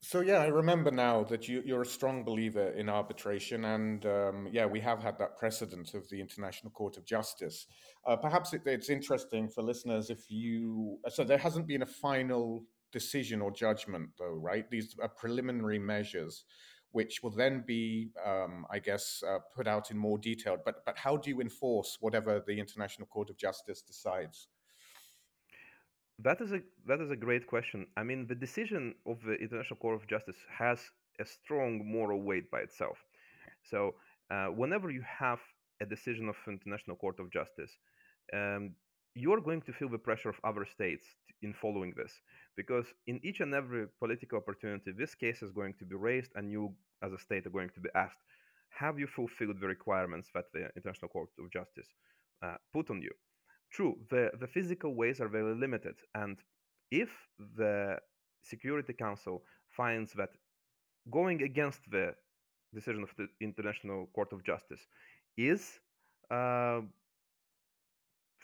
So 0.00 0.20
yeah, 0.20 0.38
I 0.38 0.46
remember 0.46 0.92
now 0.92 1.24
that 1.24 1.48
you, 1.48 1.62
you're 1.66 1.82
a 1.82 1.86
strong 1.86 2.22
believer 2.22 2.68
in 2.70 2.88
arbitration, 2.88 3.64
and 3.64 4.06
um, 4.06 4.48
yeah, 4.50 4.64
we 4.64 4.80
have 4.80 5.02
had 5.02 5.18
that 5.18 5.36
precedent 5.36 5.92
of 5.92 6.08
the 6.08 6.20
International 6.20 6.70
Court 6.70 6.96
of 6.96 7.04
Justice. 7.04 7.66
Uh, 8.06 8.14
perhaps 8.14 8.52
it, 8.52 8.62
it's 8.64 8.90
interesting 8.90 9.48
for 9.48 9.62
listeners 9.62 10.08
if 10.08 10.30
you 10.30 10.98
so 11.08 11.24
there 11.24 11.38
hasn't 11.38 11.66
been 11.66 11.82
a 11.82 11.86
final 11.86 12.64
decision 12.92 13.40
or 13.42 13.50
judgment, 13.50 14.10
though, 14.18 14.34
right? 14.34 14.70
These 14.70 14.94
are 15.02 15.08
preliminary 15.08 15.80
measures, 15.80 16.44
which 16.92 17.20
will 17.22 17.32
then 17.32 17.64
be, 17.66 18.10
um, 18.24 18.66
I 18.70 18.78
guess, 18.78 19.22
uh, 19.28 19.38
put 19.54 19.66
out 19.66 19.90
in 19.90 19.98
more 19.98 20.16
detail. 20.16 20.56
But 20.64 20.84
but 20.86 20.96
how 20.96 21.16
do 21.16 21.28
you 21.28 21.40
enforce 21.40 21.98
whatever 22.00 22.40
the 22.46 22.60
International 22.60 23.08
Court 23.08 23.30
of 23.30 23.36
Justice 23.36 23.82
decides? 23.82 24.46
That 26.20 26.40
is 26.40 26.52
a 26.52 26.60
that 26.86 27.00
is 27.00 27.10
a 27.10 27.16
great 27.16 27.46
question. 27.46 27.86
I 27.96 28.02
mean, 28.02 28.26
the 28.26 28.34
decision 28.34 28.94
of 29.06 29.22
the 29.22 29.34
International 29.34 29.76
Court 29.76 29.96
of 30.00 30.08
Justice 30.08 30.36
has 30.58 30.78
a 31.20 31.24
strong 31.24 31.72
moral 31.86 32.22
weight 32.22 32.50
by 32.50 32.60
itself. 32.60 32.98
So, 33.62 33.94
uh, 34.30 34.46
whenever 34.46 34.90
you 34.90 35.02
have 35.02 35.40
a 35.80 35.86
decision 35.86 36.28
of 36.28 36.36
International 36.46 36.96
Court 36.96 37.20
of 37.20 37.30
Justice, 37.30 37.72
um, 38.32 38.74
you 39.14 39.32
are 39.32 39.40
going 39.40 39.62
to 39.62 39.72
feel 39.72 39.88
the 39.88 39.98
pressure 39.98 40.28
of 40.28 40.40
other 40.44 40.64
states 40.64 41.06
in 41.42 41.52
following 41.54 41.92
this 41.96 42.12
because 42.56 42.86
in 43.06 43.20
each 43.22 43.40
and 43.40 43.54
every 43.54 43.86
political 44.00 44.38
opportunity 44.38 44.90
this 44.92 45.14
case 45.14 45.40
is 45.42 45.52
going 45.52 45.74
to 45.78 45.84
be 45.84 45.94
raised 45.94 46.32
and 46.34 46.50
you 46.50 46.74
as 47.02 47.12
a 47.12 47.18
state 47.18 47.46
are 47.46 47.50
going 47.58 47.70
to 47.70 47.80
be 47.80 47.88
asked 47.94 48.18
have 48.70 48.98
you 48.98 49.06
fulfilled 49.06 49.56
the 49.60 49.66
requirements 49.66 50.28
that 50.34 50.46
the 50.52 50.68
international 50.76 51.08
court 51.08 51.28
of 51.38 51.50
justice 51.52 51.86
uh, 52.42 52.56
put 52.72 52.90
on 52.90 53.00
you 53.00 53.12
true 53.70 53.96
the, 54.10 54.30
the 54.40 54.46
physical 54.46 54.94
ways 54.94 55.20
are 55.20 55.28
very 55.28 55.54
limited 55.54 55.94
and 56.14 56.38
if 56.90 57.10
the 57.56 57.98
security 58.42 58.92
council 58.92 59.42
finds 59.68 60.12
that 60.14 60.30
going 61.10 61.42
against 61.42 61.80
the 61.90 62.14
decision 62.74 63.02
of 63.02 63.14
the 63.16 63.28
international 63.40 64.08
court 64.14 64.32
of 64.32 64.44
justice 64.44 64.86
is 65.36 65.80
uh, 66.30 66.80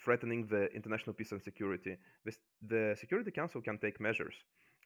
threatening 0.05 0.47
the 0.47 0.73
international 0.75 1.15
peace 1.15 1.33
and 1.33 1.43
security, 1.43 1.97
the 2.63 2.95
Security 2.99 3.31
Council 3.31 3.61
can 3.61 3.79
take 3.79 4.01
measures. 4.01 4.35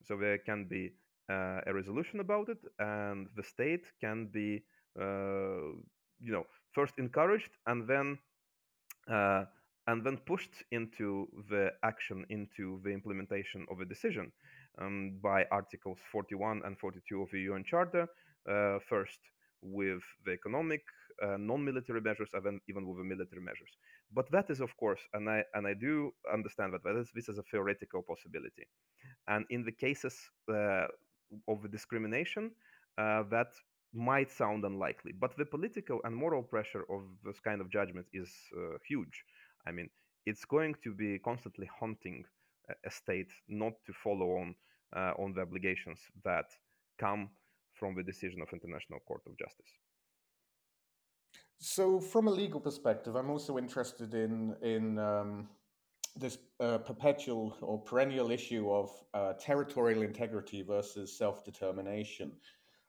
So 0.05 0.17
there 0.17 0.39
can 0.39 0.65
be 0.65 0.93
uh, 1.31 1.61
a 1.67 1.73
resolution 1.75 2.21
about 2.21 2.49
it, 2.49 2.59
and 2.79 3.29
the 3.37 3.43
state 3.43 3.85
can 4.01 4.27
be, 4.27 4.63
uh, 4.99 5.75
you 6.21 6.33
know, 6.33 6.45
first 6.73 6.95
encouraged 6.99 7.51
and 7.67 7.87
then 7.89 8.19
uh, 9.11 9.45
and 9.89 10.05
then 10.05 10.19
pushed 10.19 10.63
into 10.71 11.27
the 11.51 11.71
action, 11.83 12.25
into 12.29 12.81
the 12.85 12.91
implementation 12.91 13.67
of 13.71 13.81
a 13.81 13.87
decision 13.87 14.31
um, 14.81 15.19
by 15.23 15.45
Articles 15.51 15.99
41 16.13 16.63
and 16.65 16.79
42 16.79 17.23
of 17.23 17.31
the 17.33 17.41
UN 17.51 17.65
Charter. 17.65 18.07
Uh, 18.49 18.79
first, 18.89 19.19
with 19.63 20.03
the 20.25 20.33
economic, 20.33 20.83
uh, 21.23 21.37
non-military 21.39 22.01
measures, 22.01 22.31
and 22.33 22.45
then 22.45 22.61
even 22.69 22.87
with 22.87 22.99
the 22.99 23.05
military 23.05 23.43
measures. 23.43 23.73
But 24.13 24.31
that 24.31 24.51
is, 24.51 24.61
of 24.61 24.77
course, 24.77 25.01
and 25.13 25.29
I 25.29 25.45
and 25.55 25.67
I 25.67 25.75
do 25.75 26.13
understand 26.33 26.73
that, 26.75 26.85
that 26.85 26.97
is, 26.97 27.11
this 27.15 27.29
is 27.29 27.39
a 27.39 27.43
theoretical 27.51 28.03
possibility. 28.03 28.67
And 29.27 29.45
in 29.51 29.65
the 29.65 29.73
cases 29.73 30.15
uh, 30.51 30.87
of 31.49 31.71
discrimination, 31.71 32.53
uh, 32.97 33.25
that 33.31 33.49
might 33.93 34.31
sound 34.31 34.65
unlikely. 34.65 35.13
But 35.13 35.37
the 35.37 35.47
political 35.47 36.01
and 36.05 36.15
moral 36.15 36.43
pressure 36.43 36.85
of 36.91 37.03
this 37.25 37.41
kind 37.41 37.61
of 37.61 37.71
judgment 37.71 38.07
is 38.13 38.31
uh, 38.57 38.79
huge. 38.87 39.25
I 39.67 39.73
mean, 39.73 39.89
it's 40.27 40.45
going 40.45 40.75
to 40.85 40.93
be 40.95 41.19
constantly 41.19 41.69
haunting 41.79 42.25
a 42.85 42.91
state 42.91 43.31
not 43.49 43.73
to 43.87 43.93
follow 43.93 44.39
on 44.39 44.55
uh, 44.97 45.13
on 45.19 45.35
the 45.35 45.43
obligations 45.43 46.01
that 46.25 46.47
come 46.99 47.31
from 47.75 47.95
the 47.95 48.03
decision 48.03 48.41
of 48.43 48.49
International 48.53 49.01
Court 49.01 49.23
of 49.27 49.37
Justice. 49.39 49.73
So, 51.59 52.01
from 52.01 52.29
a 52.29 52.31
legal 52.31 52.61
perspective, 52.61 53.17
I'm 53.17 53.31
also 53.31 53.59
interested 53.59 54.15
in 54.15 54.55
in 54.63 54.99
um, 54.99 55.49
this 56.17 56.39
uh, 56.61 56.79
perpetual 56.79 57.57
or 57.61 57.79
perennial 57.79 58.31
issue 58.31 58.71
of 58.71 58.91
uh, 59.15 59.33
territorial 59.35 60.03
integrity 60.03 60.63
versus 60.63 61.17
self 61.17 61.45
determination. 61.45 62.33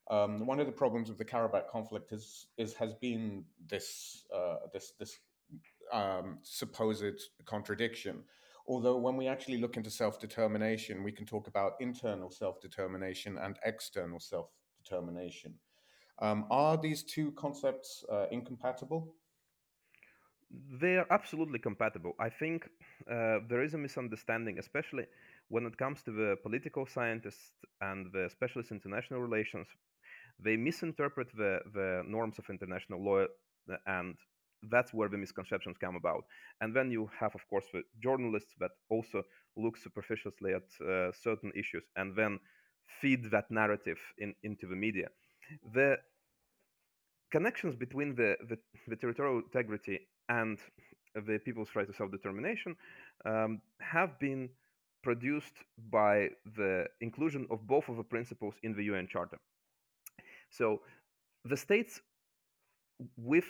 Um, 0.10 0.48
one 0.48 0.60
of 0.60 0.66
the 0.66 0.72
problems 0.72 1.10
of 1.10 1.18
the 1.18 1.26
Karabakh 1.26 1.68
conflict 1.68 2.12
is, 2.12 2.48
is 2.58 2.74
has 2.74 2.96
been 2.96 3.46
this 3.68 4.26
uh, 4.36 4.58
this 4.74 4.94
this 5.00 5.20
um, 5.92 6.40
supposed 6.44 7.30
contradiction. 7.46 8.24
Although 8.68 8.98
when 8.98 9.18
we 9.18 9.28
actually 9.28 9.58
look 9.58 9.78
into 9.78 9.90
self 9.90 10.20
determination, 10.20 11.04
we 11.04 11.12
can 11.12 11.26
talk 11.26 11.48
about 11.48 11.74
internal 11.80 12.30
self 12.30 12.62
determination 12.62 13.38
and 13.38 13.58
external 13.66 14.20
self 14.20 14.50
determination. 14.84 15.56
Um, 16.22 16.46
are 16.52 16.78
these 16.78 17.04
two 17.04 17.32
concepts 17.32 18.04
uh, 18.12 18.26
incompatible? 18.32 19.16
They 20.82 20.98
are 20.98 21.06
absolutely 21.12 21.60
compatible. 21.60 22.14
I 22.20 22.30
think 22.30 22.68
uh, 23.10 23.40
there 23.48 23.64
is 23.64 23.74
a 23.76 23.78
misunderstanding, 23.78 24.58
especially 24.60 25.06
when 25.48 25.66
it 25.66 25.78
comes 25.78 26.04
to 26.04 26.12
the 26.12 26.38
political 26.42 26.86
scientists 26.86 27.52
and 27.82 28.12
the 28.12 28.30
specialists 28.32 28.72
in 28.72 28.78
international 28.78 29.22
relations. 29.22 29.68
They 30.40 30.58
misinterpret 30.58 31.30
the, 31.36 31.60
the 31.74 32.04
norms 32.08 32.40
of 32.40 32.50
international 32.50 33.04
law, 33.04 33.26
uh, 33.72 33.78
and 33.86 34.16
that's 34.64 34.94
where 34.94 35.10
the 35.10 35.18
misconceptions 35.18 35.78
come 35.78 35.96
about. 35.96 36.26
And 36.62 36.76
then 36.76 36.92
you 36.92 37.10
have, 37.20 37.34
of 37.36 37.48
course, 37.50 37.66
the 37.72 37.84
journalists 38.02 38.54
that 38.60 38.72
also 38.90 39.24
look 39.56 39.78
superficially 39.78 40.54
at 40.54 40.86
uh, 40.86 41.12
certain 41.12 41.52
issues 41.56 41.84
and 41.96 42.16
then 42.16 42.40
feed 43.02 43.32
that 43.32 43.50
narrative 43.52 43.98
in, 44.18 44.34
into 44.44 44.68
the 44.68 44.76
media 44.76 45.08
the 45.74 45.98
connections 47.32 47.76
between 47.76 48.16
the, 48.16 48.36
the, 48.48 48.58
the 48.88 48.96
territorial 48.96 49.40
integrity 49.40 50.00
and 50.30 50.60
the 51.16 51.40
people's 51.44 51.70
right 51.76 51.88
to 51.88 51.94
self-determination 51.94 52.76
um, 53.26 53.62
have 53.80 54.20
been 54.20 54.50
produced 55.04 55.54
by 55.90 56.30
the 56.58 56.86
inclusion 57.02 57.48
of 57.50 57.66
both 57.66 57.88
of 57.90 57.98
the 57.98 58.04
principles 58.04 58.56
in 58.64 58.76
the 58.76 58.84
UN 58.84 59.08
Charter. 59.08 59.40
So 60.50 60.82
the 61.46 61.58
states, 61.58 62.02
with 63.18 63.46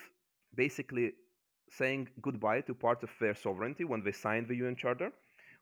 basically 0.55 1.13
saying 1.71 2.09
goodbye 2.21 2.61
to 2.61 2.73
part 2.73 3.03
of 3.03 3.09
their 3.19 3.35
sovereignty 3.35 3.83
when 3.83 4.03
they 4.03 4.11
signed 4.11 4.47
the 4.47 4.55
UN 4.55 4.75
Charter, 4.75 5.11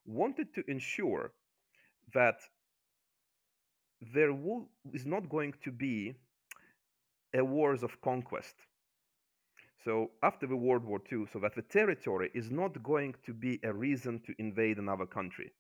wanted 0.06 0.54
to 0.56 0.64
ensure 0.68 1.34
that 2.14 2.40
there 4.14 4.34
will, 4.34 4.70
is 4.94 5.06
not 5.06 5.30
going 5.30 5.54
to 5.64 5.72
be 5.72 6.16
a 7.36 7.44
wars 7.44 7.84
of 7.84 8.00
conquest. 8.02 8.56
So 9.84 10.12
after 10.24 10.48
the 10.48 10.56
World 10.56 10.84
War 10.86 11.00
II, 11.12 11.26
so 11.32 11.40
that 11.40 11.56
the 11.56 11.62
territory 11.62 12.32
is 12.34 12.50
not 12.52 12.82
going 12.84 13.16
to 13.26 13.34
be 13.34 13.60
a 13.64 13.74
reason 13.74 14.22
to 14.26 14.34
invade 14.40 14.78
another 14.78 15.06
country. 15.06 15.52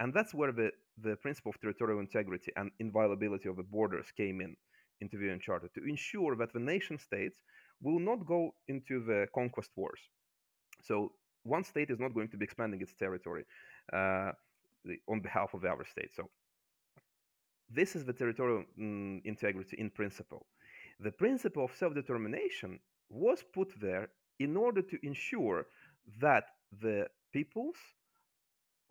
And 0.00 0.14
that's 0.14 0.32
where 0.32 0.52
the, 0.52 0.70
the 1.02 1.16
principle 1.16 1.50
of 1.50 1.60
territorial 1.60 2.00
integrity 2.00 2.52
and 2.56 2.70
inviolability 2.78 3.48
of 3.48 3.56
the 3.56 3.62
borders 3.62 4.06
came 4.16 4.40
in 4.40 4.56
into 5.00 5.16
the 5.16 5.26
UN 5.26 5.40
Charter 5.40 5.68
to 5.74 5.84
ensure 5.84 6.36
that 6.36 6.52
the 6.52 6.60
nation 6.60 6.98
states 6.98 7.42
will 7.80 8.00
not 8.00 8.26
go 8.26 8.54
into 8.68 9.04
the 9.04 9.26
conquest 9.34 9.70
wars. 9.76 10.00
So 10.82 11.12
one 11.44 11.64
state 11.64 11.90
is 11.90 12.00
not 12.00 12.14
going 12.14 12.28
to 12.28 12.36
be 12.36 12.44
expanding 12.44 12.80
its 12.82 12.94
territory 12.94 13.44
uh, 13.92 14.32
on 15.08 15.20
behalf 15.20 15.54
of 15.54 15.62
the 15.62 15.68
other 15.68 15.84
state. 15.84 16.10
So 16.14 16.28
this 17.70 17.94
is 17.96 18.04
the 18.04 18.12
territorial 18.12 18.64
mm, 18.78 19.20
integrity 19.24 19.76
in 19.78 19.90
principle. 19.90 20.46
The 21.00 21.12
principle 21.12 21.64
of 21.64 21.76
self 21.76 21.94
determination 21.94 22.80
was 23.10 23.44
put 23.54 23.72
there 23.80 24.08
in 24.38 24.56
order 24.56 24.82
to 24.82 24.98
ensure 25.06 25.66
that 26.20 26.44
the 26.80 27.06
peoples 27.32 27.76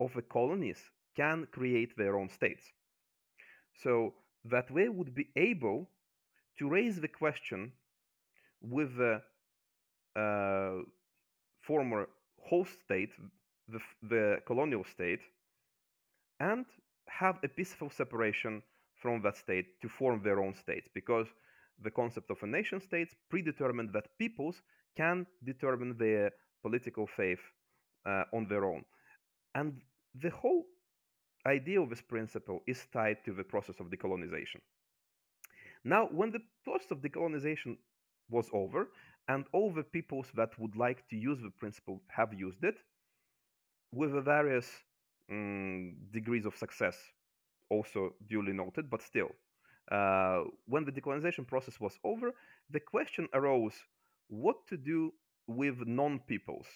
of 0.00 0.12
the 0.14 0.22
colonies 0.22 0.78
can 1.16 1.46
create 1.50 1.96
their 1.96 2.16
own 2.16 2.28
states. 2.28 2.72
So 3.82 4.14
that 4.44 4.66
they 4.72 4.88
would 4.88 5.14
be 5.14 5.28
able 5.36 5.90
to 6.58 6.68
raise 6.68 7.00
the 7.00 7.08
question 7.08 7.72
with 8.60 8.96
the 8.96 9.20
uh, 10.16 10.82
former 11.62 12.08
host 12.40 12.80
state, 12.80 13.10
the, 13.68 13.80
the 14.02 14.38
colonial 14.46 14.84
state, 14.84 15.20
and 16.40 16.64
have 17.08 17.38
a 17.42 17.48
peaceful 17.48 17.90
separation 17.90 18.62
from 18.94 19.22
that 19.22 19.36
state 19.36 19.80
to 19.80 19.88
form 19.88 20.22
their 20.22 20.40
own 20.40 20.54
states 20.54 20.88
because 20.94 21.26
the 21.82 21.90
concept 21.90 22.30
of 22.30 22.42
a 22.42 22.46
nation 22.46 22.80
state 22.80 23.14
predetermined 23.30 23.92
that 23.92 24.18
peoples 24.18 24.62
can 24.96 25.26
determine 25.44 25.96
their 25.96 26.30
political 26.62 27.06
faith 27.06 27.40
uh, 28.06 28.24
on 28.32 28.46
their 28.48 28.64
own. 28.64 28.84
And 29.54 29.80
the 30.14 30.30
whole 30.30 30.64
idea 31.46 31.80
of 31.80 31.88
this 31.88 32.02
principle 32.02 32.62
is 32.66 32.86
tied 32.92 33.18
to 33.24 33.32
the 33.32 33.44
process 33.44 33.76
of 33.80 33.86
decolonization. 33.86 34.60
Now, 35.84 36.08
when 36.10 36.32
the 36.32 36.40
process 36.64 36.90
of 36.90 36.98
decolonization 36.98 37.76
was 38.30 38.48
over, 38.52 38.88
and 39.28 39.44
all 39.52 39.72
the 39.72 39.82
peoples 39.82 40.26
that 40.34 40.58
would 40.58 40.76
like 40.76 41.06
to 41.08 41.16
use 41.16 41.40
the 41.42 41.50
principle 41.50 42.00
have 42.08 42.32
used 42.32 42.64
it, 42.64 42.76
with 43.92 44.12
the 44.12 44.20
various 44.20 44.68
um, 45.30 45.96
degrees 46.12 46.46
of 46.46 46.56
success 46.56 46.96
also 47.70 48.14
duly 48.28 48.52
noted, 48.52 48.88
but 48.90 49.02
still, 49.02 49.30
uh, 49.90 50.44
when 50.66 50.84
the 50.84 50.92
decolonization 50.92 51.46
process 51.46 51.80
was 51.80 51.98
over, 52.04 52.34
the 52.70 52.80
question 52.80 53.28
arose 53.34 53.74
what 54.28 54.66
to 54.66 54.76
do 54.76 55.12
with 55.46 55.76
non 55.86 56.18
peoples, 56.20 56.66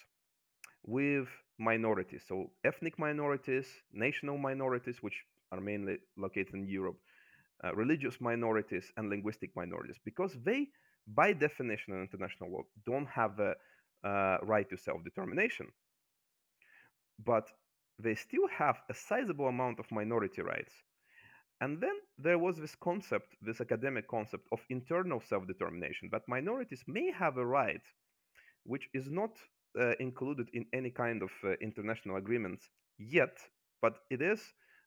with 0.83 1.27
minorities, 1.59 2.23
so 2.27 2.49
ethnic 2.63 2.97
minorities, 2.97 3.67
national 3.91 4.37
minorities, 4.37 4.97
which 5.01 5.23
are 5.51 5.61
mainly 5.61 5.97
located 6.17 6.53
in 6.55 6.67
Europe, 6.67 6.97
uh, 7.63 7.73
religious 7.75 8.19
minorities 8.19 8.91
and 8.97 9.09
linguistic 9.09 9.51
minorities, 9.55 9.99
because 10.03 10.35
they, 10.43 10.67
by 11.07 11.33
definition 11.33 11.93
in 11.93 12.01
international 12.01 12.51
law, 12.51 12.63
don't 12.85 13.07
have 13.07 13.39
a 13.39 13.55
uh, 14.07 14.37
right 14.43 14.69
to 14.69 14.77
self-determination, 14.77 15.67
but 17.23 17.49
they 17.99 18.15
still 18.15 18.47
have 18.47 18.77
a 18.89 18.93
sizable 18.93 19.47
amount 19.47 19.79
of 19.79 19.91
minority 19.91 20.41
rights. 20.41 20.73
And 21.61 21.79
then 21.79 21.95
there 22.17 22.37
was 22.37 22.57
this 22.57 22.75
concept, 22.75 23.35
this 23.41 23.61
academic 23.61 24.07
concept 24.07 24.47
of 24.51 24.59
internal 24.69 25.21
self-determination, 25.21 26.09
that 26.11 26.27
minorities 26.27 26.83
may 26.87 27.11
have 27.11 27.37
a 27.37 27.45
right, 27.45 27.81
which 28.63 28.89
is 28.93 29.09
not 29.09 29.37
uh, 29.79 29.93
included 29.99 30.49
in 30.53 30.65
any 30.73 30.89
kind 30.89 31.23
of 31.23 31.31
uh, 31.43 31.53
international 31.61 32.17
agreements 32.17 32.69
yet, 32.97 33.37
but 33.81 33.99
it 34.09 34.21
is 34.21 34.41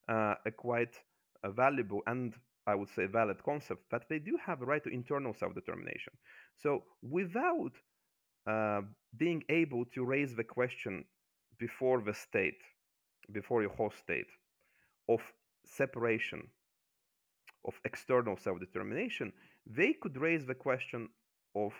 uh, 0.08 0.34
a 0.44 0.50
quite 0.50 0.94
a 1.42 1.50
valuable 1.50 2.02
and 2.06 2.34
I 2.66 2.74
would 2.74 2.88
say 2.88 3.06
valid 3.06 3.42
concept 3.44 3.82
that 3.90 4.08
they 4.08 4.18
do 4.18 4.36
have 4.44 4.60
a 4.60 4.64
right 4.64 4.82
to 4.84 4.90
internal 4.90 5.34
self-determination. 5.34 6.12
So 6.56 6.84
without 7.02 7.72
uh, 8.46 8.82
being 9.16 9.44
able 9.48 9.84
to 9.94 10.04
raise 10.04 10.34
the 10.34 10.44
question 10.44 11.04
before 11.58 12.00
the 12.00 12.14
state, 12.14 12.60
before 13.32 13.62
your 13.62 13.70
host 13.70 13.98
state, 13.98 14.30
of 15.08 15.20
separation, 15.64 16.48
of 17.64 17.74
external 17.84 18.36
self-determination, 18.36 19.32
they 19.66 19.92
could 19.92 20.16
raise 20.16 20.46
the 20.46 20.54
question 20.54 21.08
of 21.54 21.72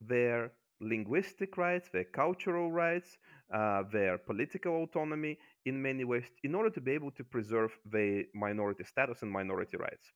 their 0.00 0.52
linguistic 0.82 1.56
rights, 1.56 1.88
their 1.92 2.04
cultural 2.04 2.70
rights, 2.70 3.18
uh, 3.54 3.82
their 3.92 4.18
political 4.18 4.82
autonomy 4.82 5.38
in 5.64 5.80
many 5.80 6.04
ways, 6.04 6.24
in 6.42 6.54
order 6.54 6.70
to 6.70 6.80
be 6.80 6.92
able 6.92 7.10
to 7.12 7.24
preserve 7.24 7.70
the 7.90 8.24
minority 8.34 8.84
status 8.84 9.22
and 9.22 9.30
minority 9.30 9.76
rights. 9.76 10.12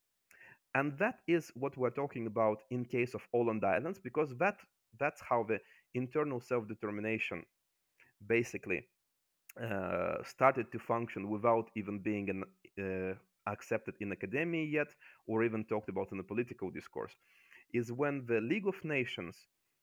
And 0.74 0.98
that 0.98 1.20
is 1.26 1.52
what 1.54 1.76
we're 1.76 1.90
talking 1.90 2.26
about 2.26 2.62
in 2.70 2.84
case 2.84 3.14
of 3.14 3.22
Åland 3.34 3.64
Islands, 3.64 3.98
because 3.98 4.36
that 4.38 4.58
that's 4.98 5.20
how 5.20 5.44
the 5.44 5.58
internal 5.94 6.40
self-determination 6.40 7.44
basically 8.26 8.86
uh, 9.62 10.16
started 10.24 10.70
to 10.72 10.78
function 10.78 11.30
without 11.30 11.70
even 11.76 11.98
being 11.98 12.30
an, 12.30 12.44
uh, 12.78 13.14
accepted 13.46 13.94
in 14.00 14.12
academia 14.12 14.64
yet, 14.64 14.88
or 15.26 15.44
even 15.44 15.64
talked 15.64 15.88
about 15.88 16.08
in 16.12 16.18
the 16.18 16.24
political 16.24 16.70
discourse, 16.70 17.14
is 17.72 17.92
when 17.92 18.24
the 18.26 18.40
League 18.40 18.66
of 18.66 18.84
Nations 18.84 19.36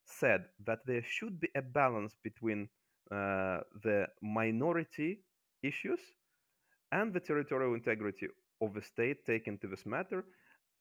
said 0.05 0.45
that 0.65 0.79
there 0.85 1.03
should 1.03 1.39
be 1.39 1.49
a 1.55 1.61
balance 1.61 2.15
between 2.23 2.69
uh, 3.11 3.59
the 3.83 4.07
minority 4.21 5.19
issues 5.61 5.99
and 6.91 7.13
the 7.13 7.19
territorial 7.19 7.73
integrity 7.73 8.27
of 8.61 8.73
the 8.73 8.81
state 8.81 9.25
taken 9.25 9.57
to 9.57 9.67
this 9.67 9.85
matter, 9.85 10.25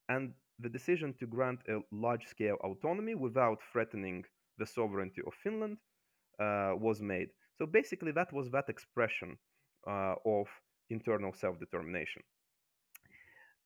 and 0.09 0.33
the 0.59 0.69
decision 0.69 1.15
to 1.19 1.27
grant 1.27 1.61
a 1.69 1.81
large 1.91 2.27
scale 2.27 2.57
autonomy 2.63 3.15
without 3.15 3.59
threatening 3.73 4.25
the 4.59 4.67
sovereignty 4.67 5.23
of 5.27 5.35
Finland 5.35 5.79
uh, 6.39 6.73
was 6.79 7.01
made. 7.01 7.29
So 7.59 7.67
basically, 7.67 8.13
that 8.13 8.33
was 8.33 8.51
that 8.51 8.69
expression 8.69 9.39
uh, 9.87 10.15
of 10.25 10.47
internal 10.91 11.33
self 11.33 11.59
determination. 11.59 12.23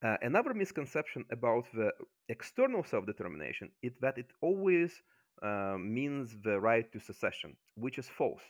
Uh, 0.04 0.16
another 0.22 0.54
misconception 0.54 1.24
about 1.30 1.64
the 1.72 1.90
external 2.28 2.84
self 2.84 3.06
determination 3.06 3.70
is 3.82 3.96
that 4.00 4.18
it 4.18 4.30
always 4.40 5.02
uh, 5.42 5.76
means 5.78 6.36
the 6.42 6.58
right 6.60 6.90
to 6.92 7.00
secession, 7.00 7.56
which 7.74 7.98
is 7.98 8.08
false. 8.08 8.42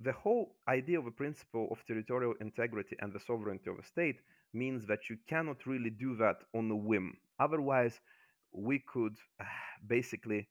The 0.00 0.12
whole 0.12 0.54
idea 0.68 0.98
of 0.98 1.06
a 1.06 1.10
principle 1.10 1.68
of 1.70 1.84
territorial 1.86 2.34
integrity 2.40 2.96
and 3.00 3.12
the 3.12 3.20
sovereignty 3.20 3.70
of 3.70 3.78
a 3.78 3.84
state 3.84 4.20
means 4.52 4.86
that 4.86 5.10
you 5.10 5.16
cannot 5.28 5.66
really 5.66 5.90
do 5.90 6.16
that 6.16 6.36
on 6.54 6.70
a 6.70 6.76
whim. 6.76 7.16
Otherwise, 7.40 8.00
we 8.52 8.78
could 8.78 9.16
basically 9.86 10.48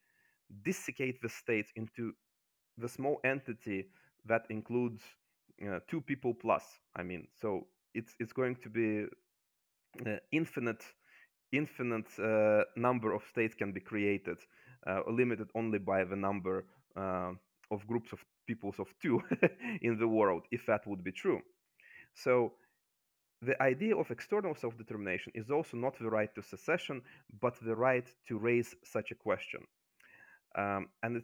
dissecate 0.63 1.21
the 1.21 1.29
state 1.29 1.67
into 1.75 2.13
the 2.77 2.87
small 2.87 3.19
entity 3.23 3.85
that 4.25 4.45
includes 4.49 5.01
uh, 5.65 5.79
two 5.87 6.01
people 6.01 6.33
plus. 6.33 6.63
I 6.95 7.03
mean, 7.03 7.27
so 7.41 7.67
it's 7.93 8.13
it's 8.19 8.33
going 8.33 8.57
to 8.63 8.69
be 8.69 9.05
uh, 10.05 10.17
infinite 10.31 10.83
infinite 11.51 12.07
uh, 12.19 12.63
number 12.75 13.13
of 13.13 13.23
states 13.23 13.55
can 13.55 13.71
be 13.71 13.79
created 13.79 14.37
limited 15.11 15.49
only 15.55 15.79
by 15.79 16.03
the 16.03 16.15
number 16.15 16.65
uh, 16.95 17.31
of 17.71 17.87
groups 17.87 18.13
of 18.13 18.19
peoples 18.47 18.79
of 18.79 18.87
two 19.01 19.21
in 19.81 19.97
the 19.99 20.07
world, 20.07 20.43
if 20.51 20.65
that 20.65 20.87
would 20.87 21.03
be 21.03 21.11
true. 21.11 21.41
So 22.13 22.53
the 23.41 23.61
idea 23.61 23.95
of 23.95 24.09
external 24.09 24.55
self-determination 24.55 25.33
is 25.35 25.51
also 25.51 25.77
not 25.77 25.97
the 25.99 26.09
right 26.09 26.33
to 26.35 26.41
secession, 26.41 27.01
but 27.41 27.55
the 27.61 27.75
right 27.75 28.07
to 28.27 28.37
raise 28.37 28.73
such 28.83 29.11
a 29.11 29.15
question. 29.15 29.61
Um, 30.57 30.87
and 31.03 31.21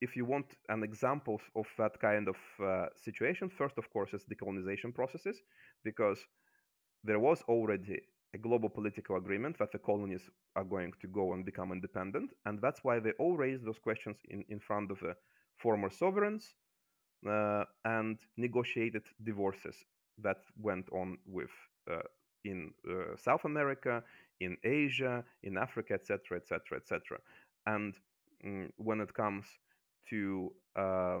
if 0.00 0.16
you 0.16 0.24
want 0.24 0.46
an 0.68 0.82
example 0.82 1.40
of 1.54 1.66
that 1.78 2.00
kind 2.00 2.28
of 2.28 2.36
uh, 2.60 2.86
situation, 2.96 3.48
first, 3.48 3.78
of 3.78 3.88
course, 3.90 4.12
is 4.12 4.24
decolonization 4.24 4.92
processes, 4.94 5.42
because 5.84 6.18
there 7.04 7.20
was 7.20 7.42
already 7.42 8.00
a 8.34 8.38
global 8.38 8.68
political 8.68 9.16
agreement 9.16 9.56
that 9.58 9.72
the 9.72 9.78
colonies 9.78 10.28
are 10.56 10.64
going 10.64 10.92
to 11.00 11.06
go 11.06 11.32
and 11.32 11.44
become 11.44 11.72
independent. 11.72 12.30
And 12.44 12.60
that's 12.60 12.82
why 12.82 12.98
they 12.98 13.12
all 13.18 13.36
raised 13.36 13.64
those 13.64 13.78
questions 13.78 14.16
in, 14.28 14.44
in 14.48 14.58
front 14.58 14.90
of 14.90 14.98
the 15.00 15.14
former 15.56 15.88
sovereigns 15.88 16.54
uh, 17.28 17.64
and 17.84 18.18
negotiated 18.36 19.02
divorces 19.22 19.76
that 20.22 20.38
went 20.60 20.88
on 20.92 21.18
with 21.26 21.50
uh, 21.90 22.02
in 22.44 22.72
uh, 22.88 23.16
South 23.16 23.44
America, 23.44 24.02
in 24.40 24.56
Asia, 24.64 25.24
in 25.42 25.56
Africa, 25.56 25.94
etc., 25.94 26.36
etc., 26.36 26.76
etc. 26.76 27.18
And 27.66 27.94
mm, 28.44 28.70
when 28.76 29.00
it 29.00 29.14
comes 29.14 29.46
to 30.10 30.52
uh, 30.76 31.20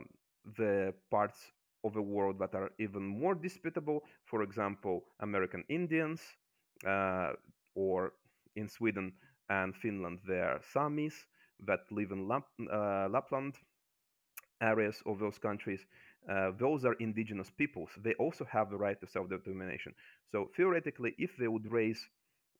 the 0.58 0.92
parts 1.10 1.38
of 1.84 1.94
the 1.94 2.02
world 2.02 2.38
that 2.38 2.54
are 2.54 2.70
even 2.78 3.06
more 3.06 3.34
disputable, 3.34 4.04
for 4.24 4.42
example, 4.42 5.04
American 5.20 5.64
Indians, 5.68 6.20
or 7.74 8.12
in 8.56 8.68
Sweden 8.68 9.12
and 9.48 9.74
Finland, 9.76 10.20
there 10.26 10.48
are 10.50 10.60
Samis 10.60 11.14
that 11.66 11.80
live 11.90 12.12
in 12.12 12.28
Lap- 12.28 12.48
uh, 12.72 13.08
Lapland 13.10 13.54
areas 14.60 15.02
of 15.06 15.18
those 15.18 15.38
countries. 15.38 15.86
Uh, 16.28 16.50
those 16.58 16.84
are 16.84 16.94
indigenous 16.94 17.50
peoples. 17.50 17.90
They 18.02 18.14
also 18.14 18.44
have 18.46 18.70
the 18.70 18.76
right 18.78 18.98
to 19.00 19.06
self 19.06 19.28
determination. 19.28 19.94
So, 20.32 20.50
theoretically, 20.56 21.14
if 21.18 21.36
they 21.36 21.48
would 21.48 21.70
raise 21.70 22.08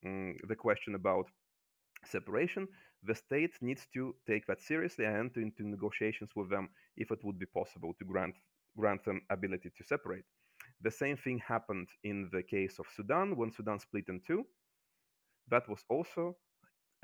um, 0.05 0.37
the 0.49 0.57
question 0.57 0.95
about 0.95 1.27
separation, 2.05 2.69
the 3.05 3.15
state 3.15 3.53
needs 3.63 3.87
to 3.95 4.15
take 4.27 4.47
that 4.47 4.61
seriously 4.63 5.05
and 5.07 5.17
enter 5.17 5.41
into 5.41 5.69
negotiations 5.69 6.31
with 6.37 6.51
them 6.51 6.71
if 6.97 7.11
it 7.11 7.25
would 7.25 7.39
be 7.39 7.47
possible 7.47 7.95
to 7.99 8.05
grant, 8.05 8.37
grant 8.77 9.05
them 9.05 9.23
ability 9.31 9.71
to 9.77 9.85
separate. 9.85 10.25
The 10.83 10.91
same 10.91 11.17
thing 11.17 11.39
happened 11.39 11.89
in 12.03 12.29
the 12.33 12.43
case 12.43 12.79
of 12.79 12.87
Sudan 12.95 13.37
when 13.37 13.51
Sudan 13.51 13.79
split 13.79 14.09
in 14.09 14.21
two. 14.27 14.45
That 15.49 15.69
was 15.69 15.85
also 15.89 16.37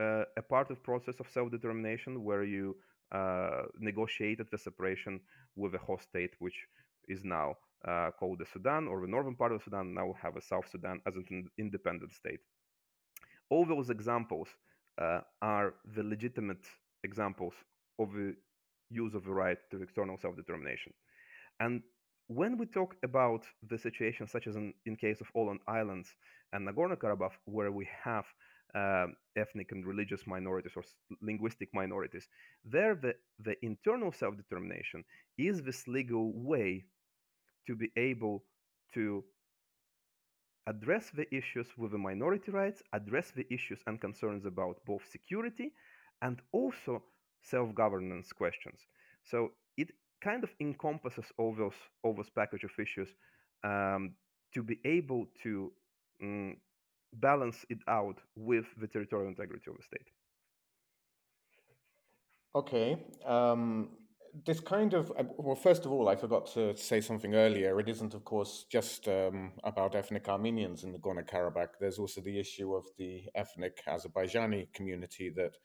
uh, 0.00 0.24
a 0.36 0.42
part 0.42 0.70
of 0.70 0.82
process 0.82 1.20
of 1.20 1.28
self-determination 1.28 2.24
where 2.24 2.44
you 2.44 2.76
uh, 3.12 3.62
negotiated 3.78 4.46
the 4.50 4.58
separation 4.58 5.20
with 5.56 5.74
a 5.74 5.78
host 5.78 6.04
state, 6.04 6.34
which 6.38 6.66
is 7.08 7.24
now 7.24 7.54
uh, 7.86 8.10
called 8.18 8.38
the 8.38 8.46
Sudan, 8.52 8.86
or 8.86 9.00
the 9.00 9.06
northern 9.08 9.34
part 9.34 9.52
of 9.52 9.62
Sudan 9.62 9.94
now 9.94 10.14
have 10.22 10.36
a 10.36 10.42
South 10.42 10.68
Sudan 10.70 11.00
as 11.06 11.16
an 11.16 11.48
independent 11.58 12.12
state. 12.12 12.40
All 13.50 13.64
those 13.66 13.90
examples 13.90 14.48
uh, 15.00 15.20
are 15.42 15.74
the 15.96 16.02
legitimate 16.02 16.64
examples 17.02 17.54
of 17.98 18.12
the 18.12 18.34
use 18.90 19.14
of 19.14 19.24
the 19.24 19.32
right 19.32 19.58
to 19.70 19.82
external 19.82 20.18
self-determination. 20.18 20.92
And 21.58 21.82
when 22.30 22.56
we 22.56 22.66
talk 22.66 22.94
about 23.02 23.44
the 23.68 23.76
situation, 23.76 24.28
such 24.28 24.46
as 24.46 24.54
in, 24.54 24.72
in 24.86 24.94
case 24.94 25.20
of 25.20 25.26
Åland 25.34 25.58
Islands 25.66 26.14
and 26.52 26.66
Nagorno-Karabakh, 26.66 27.32
where 27.44 27.72
we 27.72 27.88
have 28.04 28.24
uh, 28.72 29.08
ethnic 29.36 29.72
and 29.72 29.84
religious 29.84 30.28
minorities 30.28 30.76
or 30.76 30.84
linguistic 31.20 31.70
minorities, 31.74 32.28
there 32.64 32.94
the, 32.94 33.16
the 33.40 33.56
internal 33.64 34.12
self-determination 34.12 35.02
is 35.38 35.60
this 35.62 35.88
legal 35.88 36.32
way 36.32 36.84
to 37.66 37.74
be 37.74 37.90
able 37.96 38.44
to 38.94 39.24
address 40.68 41.10
the 41.10 41.26
issues 41.34 41.66
with 41.76 41.90
the 41.90 41.98
minority 41.98 42.52
rights, 42.52 42.80
address 42.92 43.32
the 43.32 43.46
issues 43.52 43.80
and 43.88 44.00
concerns 44.00 44.46
about 44.46 44.76
both 44.86 45.02
security 45.10 45.72
and 46.22 46.40
also 46.52 47.02
self-governance 47.42 48.32
questions. 48.32 48.86
So 49.24 49.50
it 49.76 49.90
kind 50.22 50.44
of 50.44 50.50
encompasses 50.60 51.26
all 51.38 51.54
those 51.54 51.74
all 52.02 52.14
those 52.14 52.30
package 52.30 52.64
of 52.64 52.70
issues 52.78 53.08
um, 53.64 54.14
to 54.54 54.62
be 54.62 54.78
able 54.84 55.26
to 55.42 55.72
um, 56.22 56.56
balance 57.14 57.64
it 57.68 57.78
out 57.88 58.18
with 58.36 58.66
the 58.80 58.86
territorial 58.86 59.28
integrity 59.28 59.70
of 59.70 59.76
the 59.76 59.82
state. 59.82 60.08
Okay. 62.54 62.98
Um, 63.26 63.90
this 64.46 64.60
kind 64.60 64.94
of 64.94 65.10
uh, 65.18 65.24
well 65.38 65.56
first 65.56 65.84
of 65.84 65.92
all 65.92 66.08
i 66.08 66.14
forgot 66.14 66.46
to 66.46 66.76
say 66.76 67.00
something 67.00 67.34
earlier 67.34 67.78
it 67.80 67.88
isn't 67.88 68.14
of 68.14 68.24
course 68.24 68.64
just 68.70 69.08
um, 69.08 69.52
about 69.64 69.94
ethnic 69.94 70.28
armenians 70.28 70.84
in 70.84 70.92
the 70.92 70.98
Nagorno-Karabakh 70.98 71.70
there's 71.80 71.98
also 71.98 72.20
the 72.20 72.38
issue 72.38 72.74
of 72.74 72.84
the 72.96 73.24
ethnic 73.34 73.82
azerbaijani 73.88 74.72
community 74.72 75.30
that 75.30 75.56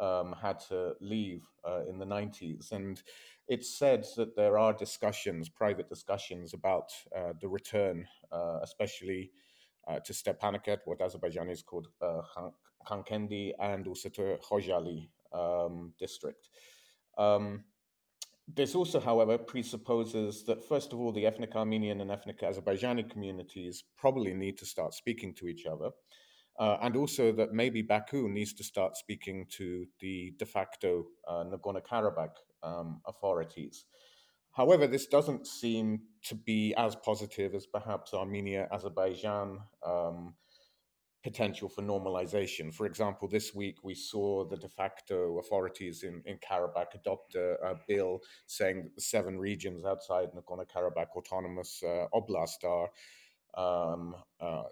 um, 0.00 0.34
had 0.40 0.58
to 0.58 0.92
leave 1.00 1.42
uh, 1.68 1.80
in 1.88 1.98
the 1.98 2.06
90s 2.06 2.72
and 2.72 3.02
it's 3.48 3.78
said 3.78 4.04
that 4.16 4.34
there 4.36 4.58
are 4.58 4.72
discussions 4.72 5.48
private 5.48 5.88
discussions 5.88 6.54
about 6.54 6.90
uh, 7.16 7.32
the 7.40 7.48
return 7.48 8.06
uh, 8.32 8.58
especially 8.62 9.30
uh, 9.88 9.98
to 10.00 10.12
Stepanakert, 10.12 10.78
what 10.84 11.00
Azerbaijan 11.00 11.50
is 11.50 11.62
called 11.62 11.88
uh, 12.00 12.22
Khankendi, 12.86 13.52
and 13.58 13.86
also 13.86 14.08
to 14.10 14.38
Khojali 14.48 15.08
um, 15.32 15.92
district. 15.98 16.48
Um, 17.18 17.64
this 18.48 18.74
also, 18.74 19.00
however, 19.00 19.38
presupposes 19.38 20.44
that, 20.44 20.64
first 20.64 20.92
of 20.92 21.00
all, 21.00 21.12
the 21.12 21.26
ethnic 21.26 21.54
Armenian 21.54 22.00
and 22.00 22.10
ethnic 22.10 22.40
Azerbaijani 22.40 23.08
communities 23.10 23.84
probably 23.96 24.34
need 24.34 24.58
to 24.58 24.66
start 24.66 24.94
speaking 24.94 25.34
to 25.34 25.46
each 25.46 25.64
other. 25.66 25.90
Uh, 26.58 26.76
and 26.82 26.96
also 26.96 27.32
that 27.32 27.52
maybe 27.52 27.82
Baku 27.82 28.28
needs 28.28 28.52
to 28.52 28.64
start 28.64 28.96
speaking 28.96 29.46
to 29.50 29.86
the 30.00 30.34
de 30.38 30.44
facto 30.44 31.06
uh, 31.26 31.44
Nagorno 31.44 31.80
Karabakh 31.82 32.36
um, 32.62 33.00
authorities. 33.06 33.86
However, 34.52 34.86
this 34.86 35.06
doesn't 35.06 35.46
seem 35.46 36.00
to 36.24 36.34
be 36.34 36.74
as 36.76 36.94
positive 36.94 37.54
as 37.54 37.66
perhaps 37.66 38.12
Armenia 38.12 38.68
Azerbaijan 38.70 39.60
um, 39.84 40.34
potential 41.22 41.68
for 41.68 41.82
normalization. 41.82 42.74
For 42.74 42.86
example, 42.86 43.28
this 43.28 43.54
week 43.54 43.76
we 43.82 43.94
saw 43.94 44.44
the 44.44 44.56
de 44.56 44.68
facto 44.68 45.38
authorities 45.38 46.02
in, 46.02 46.22
in 46.26 46.38
Karabakh 46.38 46.94
adopt 46.94 47.34
a, 47.34 47.54
a 47.64 47.76
bill 47.88 48.20
saying 48.46 48.82
that 48.82 48.94
the 48.94 49.00
seven 49.00 49.38
regions 49.38 49.84
outside 49.84 50.28
Nagorno 50.36 50.66
Karabakh 50.68 51.16
Autonomous 51.16 51.82
uh, 51.82 52.06
Oblast 52.12 52.64
are 52.64 52.90
um, 53.54 54.14
uh, 54.40 54.62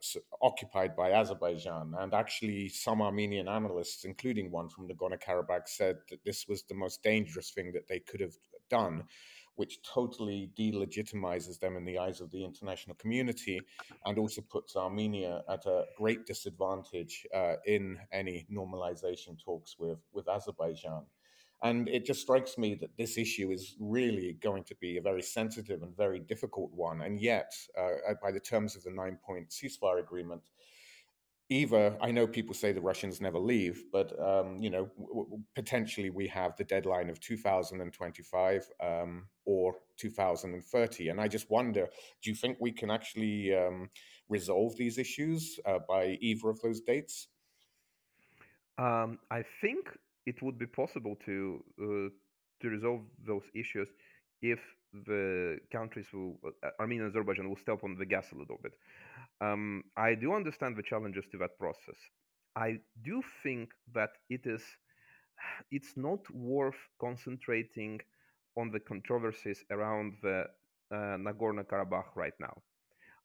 occupied 0.42 0.96
by 0.96 1.12
Azerbaijan. 1.12 1.94
And 1.98 2.14
actually, 2.14 2.68
some 2.68 3.02
Armenian 3.02 3.48
analysts, 3.48 4.04
including 4.04 4.50
one 4.50 4.68
from 4.68 4.88
Nagorno 4.88 5.20
Karabakh, 5.20 5.66
said 5.68 5.98
that 6.10 6.24
this 6.24 6.46
was 6.48 6.62
the 6.64 6.74
most 6.74 7.02
dangerous 7.02 7.50
thing 7.50 7.72
that 7.72 7.88
they 7.88 8.00
could 8.00 8.20
have 8.20 8.34
done 8.68 9.04
which 9.60 9.82
totally 9.82 10.50
delegitimizes 10.58 11.58
them 11.58 11.76
in 11.76 11.84
the 11.84 11.98
eyes 11.98 12.22
of 12.22 12.30
the 12.30 12.42
international 12.42 12.96
community 12.96 13.60
and 14.06 14.18
also 14.18 14.40
puts 14.40 14.74
Armenia 14.74 15.42
at 15.50 15.66
a 15.66 15.84
great 15.98 16.24
disadvantage 16.24 17.26
uh, 17.34 17.56
in 17.66 17.98
any 18.10 18.46
normalization 18.50 19.38
talks 19.38 19.76
with, 19.78 19.98
with 20.14 20.26
Azerbaijan. 20.30 21.02
And 21.62 21.88
it 21.88 22.06
just 22.06 22.22
strikes 22.22 22.56
me 22.56 22.74
that 22.76 22.96
this 22.96 23.18
issue 23.18 23.50
is 23.50 23.76
really 23.78 24.38
going 24.42 24.64
to 24.64 24.74
be 24.76 24.96
a 24.96 25.02
very 25.02 25.22
sensitive 25.22 25.82
and 25.82 25.94
very 25.94 26.18
difficult 26.18 26.72
one. 26.72 27.02
And 27.02 27.20
yet, 27.20 27.52
uh, 27.78 28.14
by 28.22 28.32
the 28.32 28.40
terms 28.40 28.76
of 28.76 28.82
the 28.82 28.90
nine 28.90 29.18
point 29.22 29.50
ceasefire 29.50 30.00
agreement, 30.00 30.42
either 31.50 31.96
I 32.00 32.12
know 32.12 32.26
people 32.26 32.54
say 32.54 32.72
the 32.72 32.80
Russians 32.80 33.20
never 33.20 33.38
leave, 33.38 33.84
but 33.92 34.18
um, 34.18 34.58
you 34.58 34.70
know 34.70 34.88
w- 34.98 35.24
w- 35.24 35.42
potentially 35.54 36.08
we 36.08 36.26
have 36.28 36.56
the 36.56 36.64
deadline 36.64 37.10
of 37.10 37.20
2025 37.20 38.70
um, 38.82 39.26
or 39.44 39.74
2030, 39.98 41.08
and 41.08 41.20
I 41.20 41.28
just 41.28 41.50
wonder: 41.50 41.88
Do 42.22 42.30
you 42.30 42.36
think 42.36 42.56
we 42.60 42.72
can 42.72 42.90
actually 42.90 43.54
um, 43.54 43.90
resolve 44.28 44.76
these 44.76 44.96
issues 44.96 45.58
uh, 45.66 45.80
by 45.86 46.16
either 46.20 46.48
of 46.48 46.60
those 46.62 46.80
dates? 46.80 47.28
Um, 48.78 49.18
I 49.30 49.44
think 49.60 49.90
it 50.26 50.42
would 50.42 50.58
be 50.58 50.66
possible 50.66 51.16
to 51.26 51.64
uh, 51.80 52.08
to 52.60 52.68
resolve 52.68 53.00
those 53.26 53.44
issues 53.54 53.88
if 54.42 54.60
the 55.06 55.58
countries 55.72 56.06
will 56.12 56.38
uh, 56.44 56.70
Armenia 56.80 57.04
and 57.04 57.10
Azerbaijan 57.12 57.48
will 57.48 57.56
step 57.56 57.84
on 57.84 57.96
the 57.96 58.06
gas 58.06 58.32
a 58.32 58.36
little 58.36 58.58
bit. 58.62 58.74
Um, 59.40 59.84
I 59.96 60.14
do 60.14 60.34
understand 60.34 60.76
the 60.76 60.82
challenges 60.82 61.26
to 61.32 61.38
that 61.38 61.58
process. 61.58 61.96
I 62.56 62.78
do 63.02 63.22
think 63.42 63.70
that 63.94 64.10
it 64.28 64.46
is 64.46 64.62
it's 65.70 65.96
not 65.96 66.20
worth 66.30 66.80
concentrating 67.00 68.00
on 68.56 68.70
the 68.70 68.80
controversies 68.80 69.64
around 69.70 70.14
the 70.22 70.44
uh, 70.92 71.16
Nagorno 71.18 71.64
Karabakh 71.64 72.14
right 72.16 72.34
now. 72.40 72.62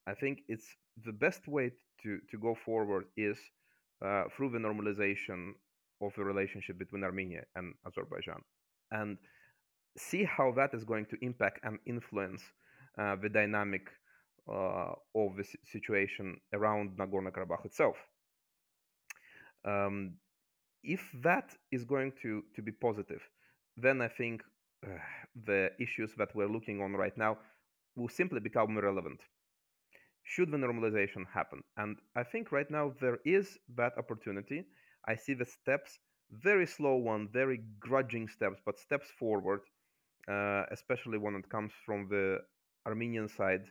I 0.07 0.13
think 0.13 0.41
it's 0.47 0.75
the 1.05 1.11
best 1.13 1.47
way 1.47 1.71
to, 2.03 2.19
to 2.29 2.37
go 2.37 2.55
forward 2.55 3.05
is 3.17 3.39
uh, 4.05 4.25
through 4.35 4.51
the 4.51 4.59
normalization 4.59 5.53
of 6.05 6.13
the 6.15 6.23
relationship 6.23 6.77
between 6.77 7.03
Armenia 7.03 7.43
and 7.55 7.73
Azerbaijan 7.87 8.41
and 8.91 9.17
see 9.97 10.23
how 10.23 10.51
that 10.51 10.73
is 10.73 10.83
going 10.83 11.05
to 11.05 11.17
impact 11.21 11.59
and 11.63 11.79
influence 11.85 12.41
uh, 12.97 13.15
the 13.21 13.29
dynamic 13.29 13.89
uh, 14.51 14.93
of 15.15 15.35
the 15.37 15.45
situation 15.63 16.37
around 16.53 16.97
Nagorno 16.97 17.31
Karabakh 17.31 17.65
itself. 17.65 17.95
Um, 19.65 20.13
if 20.83 21.01
that 21.23 21.49
is 21.71 21.83
going 21.83 22.13
to, 22.21 22.43
to 22.55 22.61
be 22.61 22.71
positive, 22.71 23.21
then 23.75 24.01
I 24.01 24.07
think 24.07 24.43
uh, 24.85 24.89
the 25.45 25.71
issues 25.79 26.11
that 26.17 26.35
we're 26.35 26.47
looking 26.47 26.81
on 26.81 26.93
right 26.93 27.17
now 27.17 27.37
will 27.95 28.09
simply 28.09 28.39
become 28.39 28.77
irrelevant. 28.77 29.19
Should 30.23 30.51
the 30.51 30.57
normalization 30.57 31.25
happen? 31.33 31.63
And 31.77 31.97
I 32.15 32.23
think 32.23 32.51
right 32.51 32.69
now 32.69 32.93
there 33.01 33.19
is 33.25 33.57
that 33.75 33.97
opportunity. 33.97 34.65
I 35.07 35.15
see 35.15 35.33
the 35.33 35.45
steps, 35.45 35.99
very 36.31 36.65
slow 36.67 36.95
one, 36.95 37.27
very 37.29 37.63
grudging 37.79 38.27
steps, 38.27 38.61
but 38.65 38.79
steps 38.79 39.09
forward, 39.19 39.61
uh, 40.27 40.65
especially 40.71 41.17
when 41.17 41.35
it 41.35 41.49
comes 41.49 41.71
from 41.85 42.07
the 42.09 42.39
Armenian 42.85 43.27
side 43.29 43.65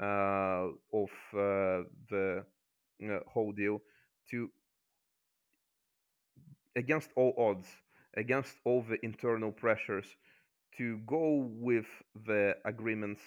uh, 0.00 0.68
of 0.92 1.10
uh, 1.34 1.84
the 2.10 2.44
uh, 3.04 3.20
whole 3.26 3.52
deal 3.52 3.80
to 4.30 4.50
against 6.76 7.10
all 7.16 7.34
odds, 7.38 7.68
against 8.16 8.54
all 8.64 8.82
the 8.82 8.98
internal 9.04 9.52
pressures, 9.52 10.06
to 10.78 10.98
go 11.06 11.48
with 11.50 11.86
the 12.26 12.54
agreements 12.64 13.22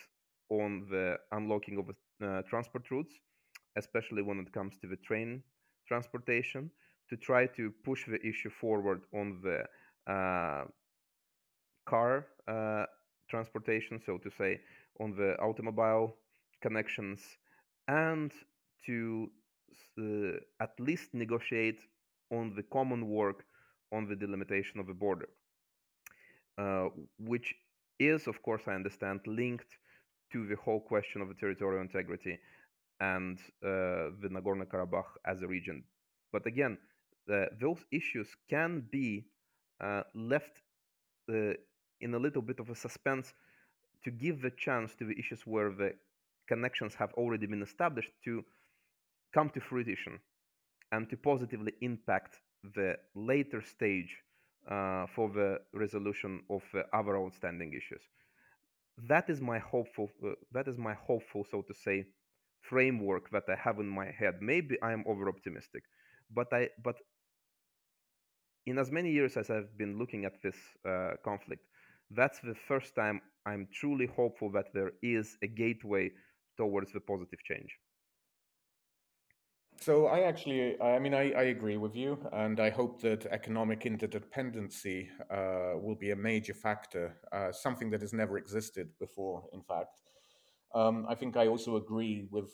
on 0.50 0.86
the 0.90 1.18
unlocking 1.32 1.78
of 1.80 1.90
uh, 2.24 2.42
transport 2.44 2.90
routes, 2.92 3.14
especially 3.76 4.22
when 4.22 4.40
it 4.40 4.52
comes 4.54 4.78
to 4.80 4.88
the 4.88 4.98
train 4.98 5.44
transportation, 5.88 6.70
to 7.10 7.18
try 7.18 7.48
to 7.48 7.72
push 7.84 8.06
the 8.08 8.22
issue 8.26 8.50
forward 8.50 9.02
on 9.14 9.42
the 9.44 9.60
uh, 10.12 10.66
car 11.86 12.28
uh, 12.48 12.86
transportation, 13.30 14.00
so 14.06 14.18
to 14.18 14.30
say, 14.38 14.60
on 15.00 15.16
the 15.16 15.36
automobile 15.40 16.16
connections 16.62 17.20
and 17.88 18.32
to 18.86 19.30
uh, 19.98 20.38
at 20.62 20.72
least 20.80 21.14
negotiate 21.14 21.80
on 22.32 22.54
the 22.56 22.64
common 22.64 23.10
work 23.10 23.46
on 23.92 24.08
the 24.08 24.16
delimitation 24.16 24.80
of 24.80 24.88
the 24.88 24.94
border, 24.94 25.30
uh, 26.58 26.88
which 27.20 27.56
is, 28.00 28.28
of 28.28 28.42
course, 28.44 28.64
I 28.68 28.74
understand, 28.74 29.22
linked 29.26 29.78
to 30.32 30.46
the 30.46 30.56
whole 30.56 30.80
question 30.80 31.22
of 31.22 31.28
the 31.28 31.34
territorial 31.34 31.82
integrity 31.82 32.38
and 33.00 33.40
uh, 33.64 34.14
the 34.22 34.30
Nagorno 34.30 34.66
Karabakh 34.66 35.12
as 35.26 35.42
a 35.42 35.48
region. 35.48 35.84
But 36.32 36.46
again, 36.46 36.78
those 37.60 37.86
issues 37.92 38.28
can 38.50 38.84
be 38.92 39.26
uh, 39.82 40.04
left 40.16 40.62
uh, 41.30 41.54
in 42.02 42.14
a 42.14 42.20
little 42.20 42.42
bit 42.42 42.60
of 42.60 42.70
a 42.70 42.76
suspense 42.76 43.34
to 44.04 44.12
give 44.12 44.42
the 44.42 44.52
chance 44.52 44.96
to 44.96 45.06
the 45.06 45.18
issues 45.20 45.46
where 45.46 45.72
the 45.72 45.94
connections 46.48 46.96
have 46.96 47.14
already 47.14 47.46
been 47.46 47.62
established 47.62 48.12
to 48.24 48.44
come 49.34 49.50
to 49.50 49.60
fruition 49.60 50.20
and 50.92 51.10
to 51.10 51.18
positively 51.18 51.74
impact 51.82 52.40
the 52.76 52.96
later 53.16 53.62
stage 53.62 54.18
uh, 54.70 55.06
for 55.08 55.30
the 55.30 55.60
resolution 55.74 56.42
of 56.50 56.64
uh, 56.74 56.84
other 56.94 57.18
outstanding 57.18 57.74
issues. 57.74 58.02
That 59.08 59.30
is 59.30 59.42
my 59.42 59.60
hopeful. 59.60 60.10
Uh, 60.24 60.34
that 60.52 60.68
is 60.68 60.78
my 60.78 60.94
hopeful, 60.94 61.46
so 61.50 61.62
to 61.64 61.74
say, 61.74 62.06
framework 62.62 63.30
that 63.32 63.46
I 63.50 63.56
have 63.56 63.80
in 63.80 63.88
my 63.88 64.12
head. 64.12 64.36
Maybe 64.42 64.78
I 64.82 64.92
am 64.92 65.04
over 65.08 65.30
optimistic, 65.30 65.84
but 66.30 66.52
I 66.54 66.70
but 66.84 66.98
in 68.66 68.78
as 68.78 68.92
many 68.92 69.12
years 69.12 69.38
as 69.38 69.50
I've 69.50 69.78
been 69.78 69.98
looking 69.98 70.26
at 70.26 70.42
this 70.42 70.58
uh, 70.88 71.12
conflict, 71.24 71.64
that's 72.12 72.40
the 72.40 72.56
first 72.68 72.96
time 72.96 73.22
I'm 73.46 73.68
truly 73.74 74.08
hopeful 74.08 74.52
that 74.52 74.74
there 74.74 74.92
is 75.02 75.38
a 75.42 75.48
gateway 75.48 76.12
towards 76.58 76.92
the 76.92 77.00
positive 77.00 77.40
change. 77.44 77.72
So 79.82 80.08
I 80.08 80.22
actually, 80.22 80.80
I 80.82 81.00
mean, 81.00 81.14
I, 81.14 81.32
I 81.32 81.44
agree 81.44 81.78
with 81.78 81.96
you, 81.96 82.20
and 82.34 82.60
I 82.60 82.70
hope 82.70 83.02
that 83.02 83.26
economic 83.28 83.84
interdependency 83.84 85.08
uh, 85.32 85.80
will 85.80 85.96
be 85.96 86.12
a 86.12 86.18
major 86.18 86.54
factor, 86.54 87.16
uh, 87.32 87.54
something 87.54 87.90
that 87.92 88.02
has 88.02 88.12
never 88.12 88.38
existed 88.38 88.90
before. 89.00 89.46
In 89.54 89.62
fact, 89.62 90.02
um, 90.76 91.06
I 91.08 91.16
think 91.16 91.38
I 91.38 91.48
also 91.48 91.78
agree 91.78 92.28
with 92.30 92.52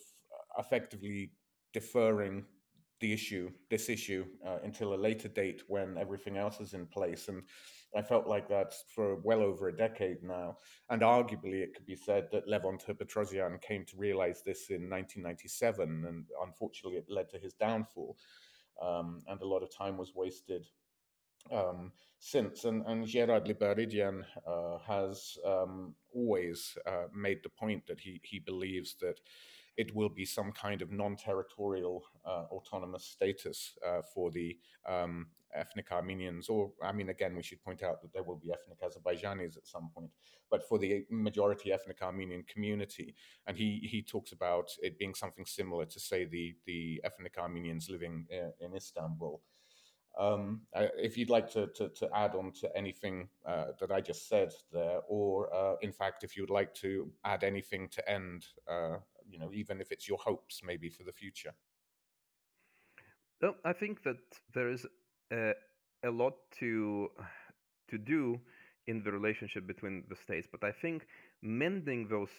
effectively 0.59 1.31
deferring 1.73 2.45
the 2.99 3.11
issue, 3.11 3.51
this 3.69 3.89
issue, 3.89 4.25
uh, 4.45 4.57
until 4.63 4.93
a 4.93 4.95
later 4.95 5.27
date 5.27 5.63
when 5.67 5.97
everything 5.97 6.37
else 6.37 6.59
is 6.59 6.73
in 6.73 6.85
place. 6.85 7.27
And 7.27 7.43
I 7.95 8.01
felt 8.01 8.27
like 8.27 8.47
that 8.49 8.73
for 8.93 9.15
well 9.21 9.41
over 9.41 9.67
a 9.67 9.75
decade 9.75 10.23
now. 10.23 10.57
And 10.89 11.01
arguably, 11.01 11.61
it 11.61 11.73
could 11.73 11.85
be 11.85 11.95
said 11.95 12.27
that 12.31 12.47
Levon 12.47 12.79
Ter-Petrosyan 12.79 13.61
came 13.61 13.85
to 13.85 13.97
realize 13.97 14.41
this 14.43 14.69
in 14.69 14.89
1997, 14.89 16.05
and 16.07 16.25
unfortunately, 16.43 16.97
it 16.97 17.09
led 17.09 17.29
to 17.29 17.39
his 17.39 17.53
downfall. 17.53 18.17
Um, 18.81 19.21
and 19.27 19.41
a 19.41 19.47
lot 19.47 19.63
of 19.63 19.75
time 19.75 19.97
was 19.97 20.13
wasted 20.13 20.65
um, 21.51 21.91
since. 22.19 22.65
And, 22.65 22.85
and 22.85 23.05
Gerard 23.05 23.45
Libaridian 23.45 24.25
uh, 24.45 24.77
has 24.85 25.37
um, 25.45 25.95
always 26.13 26.77
uh, 26.85 27.05
made 27.15 27.39
the 27.43 27.49
point 27.49 27.85
that 27.87 27.99
he, 27.99 28.19
he 28.23 28.39
believes 28.39 28.95
that 29.01 29.19
it 29.77 29.93
will 29.95 30.09
be 30.09 30.25
some 30.25 30.51
kind 30.51 30.81
of 30.81 30.91
non-territorial 30.91 32.03
uh, 32.25 32.45
autonomous 32.51 33.05
status 33.05 33.77
uh, 33.85 34.01
for 34.13 34.31
the 34.31 34.57
um, 34.87 35.27
ethnic 35.53 35.91
Armenians, 35.91 36.49
or 36.49 36.71
I 36.83 36.91
mean, 36.91 37.09
again, 37.09 37.35
we 37.35 37.43
should 37.43 37.63
point 37.63 37.83
out 37.83 38.01
that 38.01 38.13
there 38.13 38.23
will 38.23 38.37
be 38.37 38.51
ethnic 38.51 38.79
Azerbaijanis 38.81 39.57
at 39.57 39.67
some 39.67 39.89
point, 39.93 40.11
but 40.49 40.67
for 40.67 40.77
the 40.77 41.05
majority 41.09 41.71
ethnic 41.71 42.01
Armenian 42.01 42.43
community, 42.43 43.15
and 43.47 43.57
he 43.57 43.87
he 43.89 44.01
talks 44.01 44.31
about 44.31 44.69
it 44.81 44.97
being 44.97 45.15
something 45.15 45.45
similar 45.45 45.85
to 45.85 45.99
say 45.99 46.25
the 46.25 46.55
the 46.65 47.01
ethnic 47.03 47.37
Armenians 47.37 47.89
living 47.89 48.25
in, 48.29 48.39
uh, 48.39 48.51
in 48.59 48.75
Istanbul. 48.75 49.41
Um, 50.17 50.61
if 50.97 51.17
you'd 51.17 51.29
like 51.29 51.51
to, 51.51 51.67
to, 51.75 51.89
to, 51.89 52.09
add 52.15 52.35
on 52.35 52.53
to 52.61 52.77
anything 52.77 53.27
uh, 53.45 53.65
that 53.81 53.91
I 53.91 53.99
just 53.99 54.29
said 54.29 54.53
there, 54.71 55.01
or 55.09 55.53
uh, 55.53 55.75
in 55.81 55.91
fact, 55.91 56.23
if 56.23 56.37
you'd 56.37 56.49
like 56.49 56.73
to 56.75 57.11
add 57.25 57.43
anything 57.43 57.89
to 57.89 58.09
end, 58.09 58.45
uh, 58.65 58.95
you 59.29 59.39
know, 59.39 59.51
even 59.53 59.81
if 59.81 59.91
it's 59.91 60.07
your 60.07 60.17
hopes 60.19 60.61
maybe 60.63 60.89
for 60.89 61.03
the 61.03 61.13
future. 61.13 61.53
Well, 63.41 63.55
I 63.63 63.73
think 63.73 64.03
that 64.03 64.17
there 64.53 64.69
is 64.69 64.85
a, 65.31 65.53
a 66.03 66.11
lot 66.11 66.33
to 66.59 67.09
to 67.89 67.97
do 67.97 68.39
in 68.87 69.03
the 69.03 69.11
relationship 69.11 69.67
between 69.67 70.03
the 70.09 70.15
states, 70.15 70.47
but 70.51 70.63
I 70.63 70.71
think 70.71 71.07
mending 71.41 72.07
those 72.07 72.31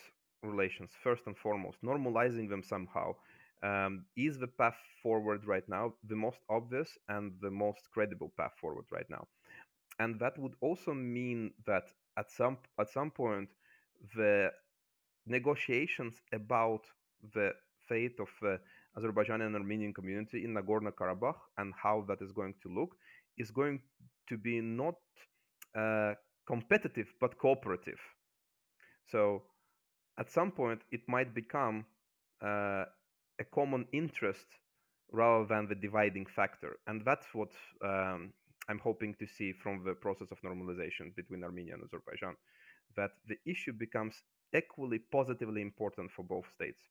relations 0.42 0.90
first 1.03 1.27
and 1.27 1.37
foremost, 1.37 1.83
normalizing 1.83 2.49
them 2.49 2.62
somehow, 2.62 3.14
um, 3.62 4.05
is 4.16 4.38
the 4.38 4.46
path 4.49 4.77
forward 5.03 5.44
right 5.46 5.68
now, 5.68 5.94
the 6.09 6.16
most 6.16 6.40
obvious 6.49 6.99
and 7.09 7.33
the 7.40 7.51
most 7.51 7.90
credible 7.92 8.33
path 8.37 8.53
forward 8.61 8.87
right 8.90 9.09
now. 9.11 9.27
And 9.99 10.18
that 10.20 10.38
would 10.38 10.55
also 10.61 10.94
mean 10.94 11.53
that 11.66 11.85
at 12.18 12.31
some 12.31 12.59
at 12.79 12.90
some 12.90 13.11
point 13.11 13.51
the 14.16 14.51
negotiations 15.27 16.21
about 16.33 16.83
the 17.35 17.53
fate 17.89 18.19
of 18.21 18.29
the 18.41 18.59
Azerbaijani 18.97 19.45
and 19.47 19.55
Armenian 19.55 19.93
community 19.93 20.45
in 20.45 20.55
Nagorno 20.55 20.93
Karabakh 20.93 21.37
and 21.59 21.73
how 21.75 22.05
that 22.09 22.23
is 22.23 22.33
going 22.33 22.55
to 22.62 22.69
look 22.69 22.97
is 23.37 23.51
going 23.51 23.81
to 24.29 24.37
be 24.37 24.61
not 24.61 24.97
uh, 25.77 26.15
competitive 26.47 27.09
but 27.21 27.39
cooperative. 27.39 28.01
So 29.11 29.43
at 30.19 30.31
some 30.31 30.51
point 30.51 30.81
it 30.91 31.03
might 31.09 31.35
become 31.35 31.85
uh, 32.43 32.85
a 33.39 33.45
common 33.55 33.87
interest 33.93 34.47
rather 35.12 35.47
than 35.47 35.69
the 35.69 35.75
dividing 35.75 36.27
factor, 36.27 36.79
and 36.87 37.03
that's 37.05 37.27
what 37.33 37.51
um, 37.85 38.33
I'm 38.69 38.81
hoping 38.81 39.15
to 39.21 39.27
see 39.27 39.53
from 39.53 39.85
the 39.85 39.95
process 39.95 40.29
of 40.33 40.41
normalization 40.43 41.15
between 41.15 41.45
Armenia 41.45 41.75
and 41.75 41.85
Azerbaijan. 41.85 42.35
That 42.97 43.12
the 43.29 43.37
issue 43.47 43.73
becomes 43.73 44.23
equally 44.57 44.99
positively 44.99 45.62
important 45.62 46.11
for 46.11 46.23
both 46.23 46.47
states. 46.55 46.83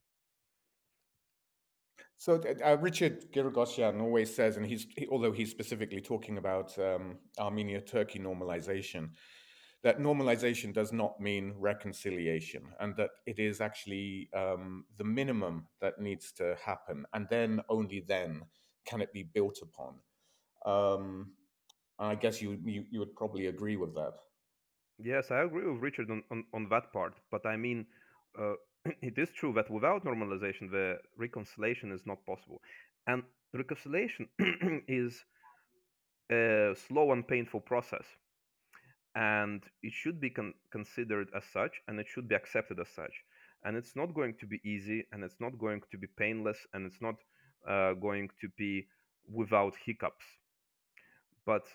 So 2.17 2.41
uh, 2.63 2.77
Richard 2.77 3.31
Giragosian 3.33 4.01
always 4.01 4.33
says, 4.33 4.57
and 4.57 4.65
he's 4.65 4.87
he, 4.97 5.07
although 5.07 5.31
he's 5.33 5.51
specifically 5.51 6.01
talking 6.01 6.37
about 6.37 6.77
um, 6.79 7.17
Armenia-Turkey 7.39 8.19
normalization, 8.19 9.09
that 9.83 9.99
normalization 9.99 10.73
does 10.73 10.93
not 10.93 11.19
mean 11.19 11.53
reconciliation, 11.57 12.63
and 12.79 12.95
that 12.95 13.09
it 13.25 13.37
is 13.37 13.59
actually 13.59 14.29
um, 14.33 14.85
the 14.97 15.03
minimum 15.03 15.67
that 15.81 15.99
needs 15.99 16.31
to 16.33 16.55
happen, 16.63 17.05
and 17.13 17.27
then 17.29 17.61
only 17.69 18.03
then 18.07 18.41
can 18.85 19.01
it 19.01 19.11
be 19.13 19.23
built 19.23 19.59
upon. 19.61 19.95
Um, 20.65 21.33
I 21.99 22.15
guess 22.15 22.41
you, 22.41 22.59
you 22.65 22.85
you 22.89 22.99
would 22.99 23.15
probably 23.15 23.47
agree 23.47 23.75
with 23.75 23.93
that. 23.95 24.13
Yes, 24.97 25.31
I 25.31 25.41
agree 25.43 25.65
with 25.69 25.81
Richard 25.81 26.09
on, 26.11 26.23
on, 26.31 26.45
on 26.53 26.69
that 26.69 26.91
part, 26.93 27.13
but 27.31 27.45
I 27.45 27.55
mean. 27.57 27.85
Uh, 28.37 28.55
it 29.01 29.17
is 29.17 29.31
true 29.31 29.51
that 29.53 29.71
without 29.71 30.03
normalization, 30.05 30.69
the 30.69 30.99
reconciliation 31.17 31.91
is 31.91 32.05
not 32.05 32.23
possible. 32.25 32.61
And 33.07 33.23
reconciliation 33.53 34.27
is 34.87 35.23
a 36.31 36.75
slow 36.75 37.11
and 37.13 37.27
painful 37.27 37.61
process. 37.61 38.05
And 39.15 39.63
it 39.81 39.93
should 39.93 40.19
be 40.21 40.29
con- 40.29 40.53
considered 40.71 41.29
as 41.35 41.43
such, 41.45 41.81
and 41.87 41.99
it 41.99 42.07
should 42.07 42.27
be 42.27 42.35
accepted 42.35 42.79
as 42.79 42.89
such. 42.89 43.23
And 43.63 43.75
it's 43.75 43.95
not 43.95 44.13
going 44.13 44.35
to 44.35 44.45
be 44.45 44.61
easy, 44.63 45.07
and 45.11 45.23
it's 45.23 45.39
not 45.39 45.57
going 45.57 45.81
to 45.91 45.97
be 45.97 46.07
painless, 46.07 46.67
and 46.73 46.85
it's 46.85 47.01
not 47.01 47.15
uh, 47.67 47.93
going 47.93 48.29
to 48.41 48.49
be 48.57 48.87
without 49.27 49.75
hiccups. 49.85 50.25
But 51.45 51.67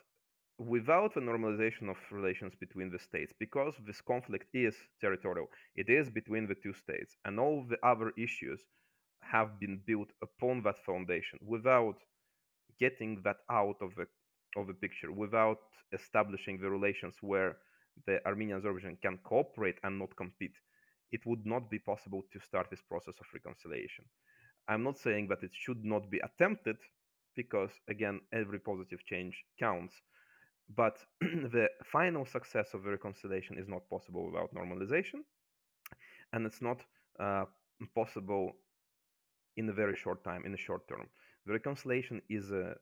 without 0.60 1.14
the 1.14 1.20
normalization 1.20 1.88
of 1.88 1.96
relations 2.10 2.52
between 2.60 2.90
the 2.90 2.98
states, 2.98 3.32
because 3.38 3.74
this 3.86 4.02
conflict 4.02 4.46
is 4.52 4.76
territorial, 5.00 5.48
it 5.74 5.88
is 5.88 6.10
between 6.10 6.46
the 6.46 6.54
two 6.54 6.74
states, 6.74 7.16
and 7.24 7.40
all 7.40 7.64
the 7.68 7.78
other 7.82 8.12
issues 8.18 8.60
have 9.22 9.58
been 9.58 9.80
built 9.86 10.10
upon 10.22 10.62
that 10.62 10.78
foundation 10.84 11.38
without 11.42 11.96
getting 12.78 13.20
that 13.24 13.38
out 13.50 13.76
of 13.80 13.94
the 13.96 14.06
of 14.56 14.66
the 14.66 14.74
picture, 14.74 15.12
without 15.12 15.60
establishing 15.92 16.58
the 16.58 16.68
relations 16.68 17.14
where 17.20 17.56
the 18.06 18.18
Armenian 18.26 18.58
Azerbaijan 18.58 18.98
can 19.00 19.16
cooperate 19.22 19.78
and 19.84 19.98
not 19.98 20.16
compete, 20.16 20.56
it 21.12 21.24
would 21.24 21.46
not 21.46 21.70
be 21.70 21.78
possible 21.78 22.22
to 22.32 22.40
start 22.40 22.66
this 22.68 22.82
process 22.82 23.14
of 23.20 23.26
reconciliation. 23.32 24.04
I'm 24.68 24.82
not 24.82 24.98
saying 24.98 25.28
that 25.28 25.42
it 25.42 25.52
should 25.52 25.84
not 25.84 26.10
be 26.10 26.18
attempted, 26.18 26.78
because 27.36 27.70
again, 27.88 28.20
every 28.32 28.58
positive 28.58 29.04
change 29.06 29.44
counts 29.58 29.94
but 30.76 30.98
the 31.20 31.68
final 31.84 32.24
success 32.24 32.74
of 32.74 32.82
the 32.82 32.90
reconciliation 32.90 33.58
is 33.58 33.68
not 33.68 33.88
possible 33.88 34.26
without 34.26 34.54
normalization, 34.54 35.20
and 36.32 36.46
it's 36.46 36.62
not 36.62 36.84
uh, 37.18 37.44
possible 37.94 38.52
in 39.56 39.68
a 39.68 39.72
very 39.72 39.96
short 39.96 40.22
time, 40.24 40.42
in 40.46 40.54
a 40.54 40.64
short 40.66 40.86
term. 40.88 41.06
The 41.46 41.52
reconciliation 41.52 42.22
is, 42.28 42.50
a, 42.52 42.74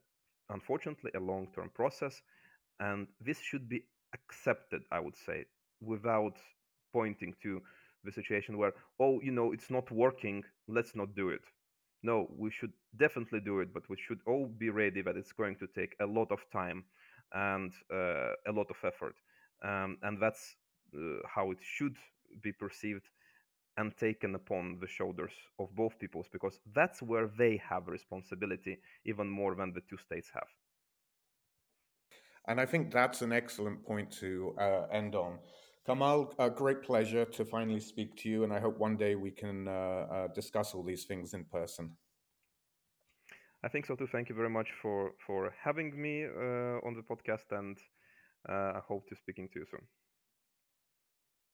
unfortunately, 0.51 1.11
a 1.15 1.21
long 1.21 1.49
term 1.55 1.71
process, 1.75 2.21
and 2.81 3.07
this 3.21 3.41
should 3.41 3.69
be 3.69 3.85
accepted, 4.15 4.83
I 4.93 5.01
would 5.01 5.17
say, 5.17 5.45
without 5.81 6.37
pointing 6.93 7.35
to 7.43 7.61
the 8.05 8.13
situation 8.13 8.59
where, 8.59 8.73
oh, 9.01 9.21
you 9.23 9.33
know, 9.33 9.53
it's 9.53 9.71
not 9.71 9.91
working, 9.91 10.45
let's 10.69 10.95
not 10.95 11.15
do 11.15 11.31
it. 11.31 11.43
No, 12.03 12.29
we 12.37 12.51
should 12.51 12.73
definitely 12.97 13.41
do 13.41 13.61
it, 13.61 13.75
but 13.75 13.89
we 13.89 13.97
should 13.97 14.21
all 14.27 14.47
be 14.47 14.71
ready 14.71 15.03
that 15.03 15.17
it's 15.17 15.33
going 15.33 15.57
to 15.57 15.67
take 15.67 15.97
a 16.01 16.07
lot 16.07 16.31
of 16.31 16.39
time 16.53 16.85
and 17.33 17.73
uh, 17.93 18.33
a 18.47 18.53
lot 18.53 18.71
of 18.71 18.77
effort. 18.85 19.17
Um, 19.65 19.99
and 20.03 20.21
that's 20.21 20.57
uh, 20.95 21.19
how 21.27 21.51
it 21.51 21.59
should 21.61 21.97
be 22.43 22.53
perceived 22.53 23.09
and 23.77 23.97
taken 23.97 24.35
upon 24.35 24.79
the 24.81 24.87
shoulders 24.87 25.33
of 25.59 25.75
both 25.75 25.99
peoples 25.99 26.27
because 26.33 26.61
that's 26.75 27.01
where 27.01 27.29
they 27.39 27.61
have 27.69 27.87
responsibility 27.89 28.79
even 29.05 29.29
more 29.29 29.55
than 29.55 29.73
the 29.73 29.81
two 29.89 29.97
states 29.99 30.31
have. 30.35 30.49
And 32.49 32.61
I 32.61 32.67
think 32.67 32.91
that's 32.93 33.23
an 33.23 33.33
excellent 33.33 33.85
point 33.85 34.11
to 34.21 34.55
uh, 34.59 34.87
end 34.91 35.15
on. 35.15 35.39
Kamal, 35.87 36.35
a 36.39 36.51
great 36.51 36.83
pleasure 36.83 37.25
to 37.25 37.45
finally 37.45 37.81
speak 37.81 38.17
to 38.17 38.29
you, 38.29 38.45
and 38.45 38.53
I 38.53 38.61
hope 38.61 38.79
one 38.79 38.97
day 38.97 39.15
we 39.15 39.31
can 39.31 39.69
uh, 39.69 39.71
uh, 39.71 40.29
discuss 40.35 40.75
all 40.75 40.83
these 40.83 41.05
things 41.05 41.35
in 41.35 41.45
person. 41.45 41.97
I 43.63 43.69
think 43.69 43.87
so 43.87 43.95
too. 43.97 44.07
Thank 44.09 44.29
you 44.29 44.35
very 44.35 44.51
much 44.51 44.73
for 44.83 45.13
for 45.27 45.55
having 45.63 45.91
me 46.01 46.25
uh, 46.25 46.79
on 46.87 46.95
the 46.95 47.03
podcast, 47.03 47.53
and 47.53 47.79
uh, 48.49 48.73
I 48.79 48.81
hope 48.89 49.07
to 49.09 49.17
speaking 49.17 49.49
to 49.53 49.61
you 49.61 49.67
soon. 49.71 49.87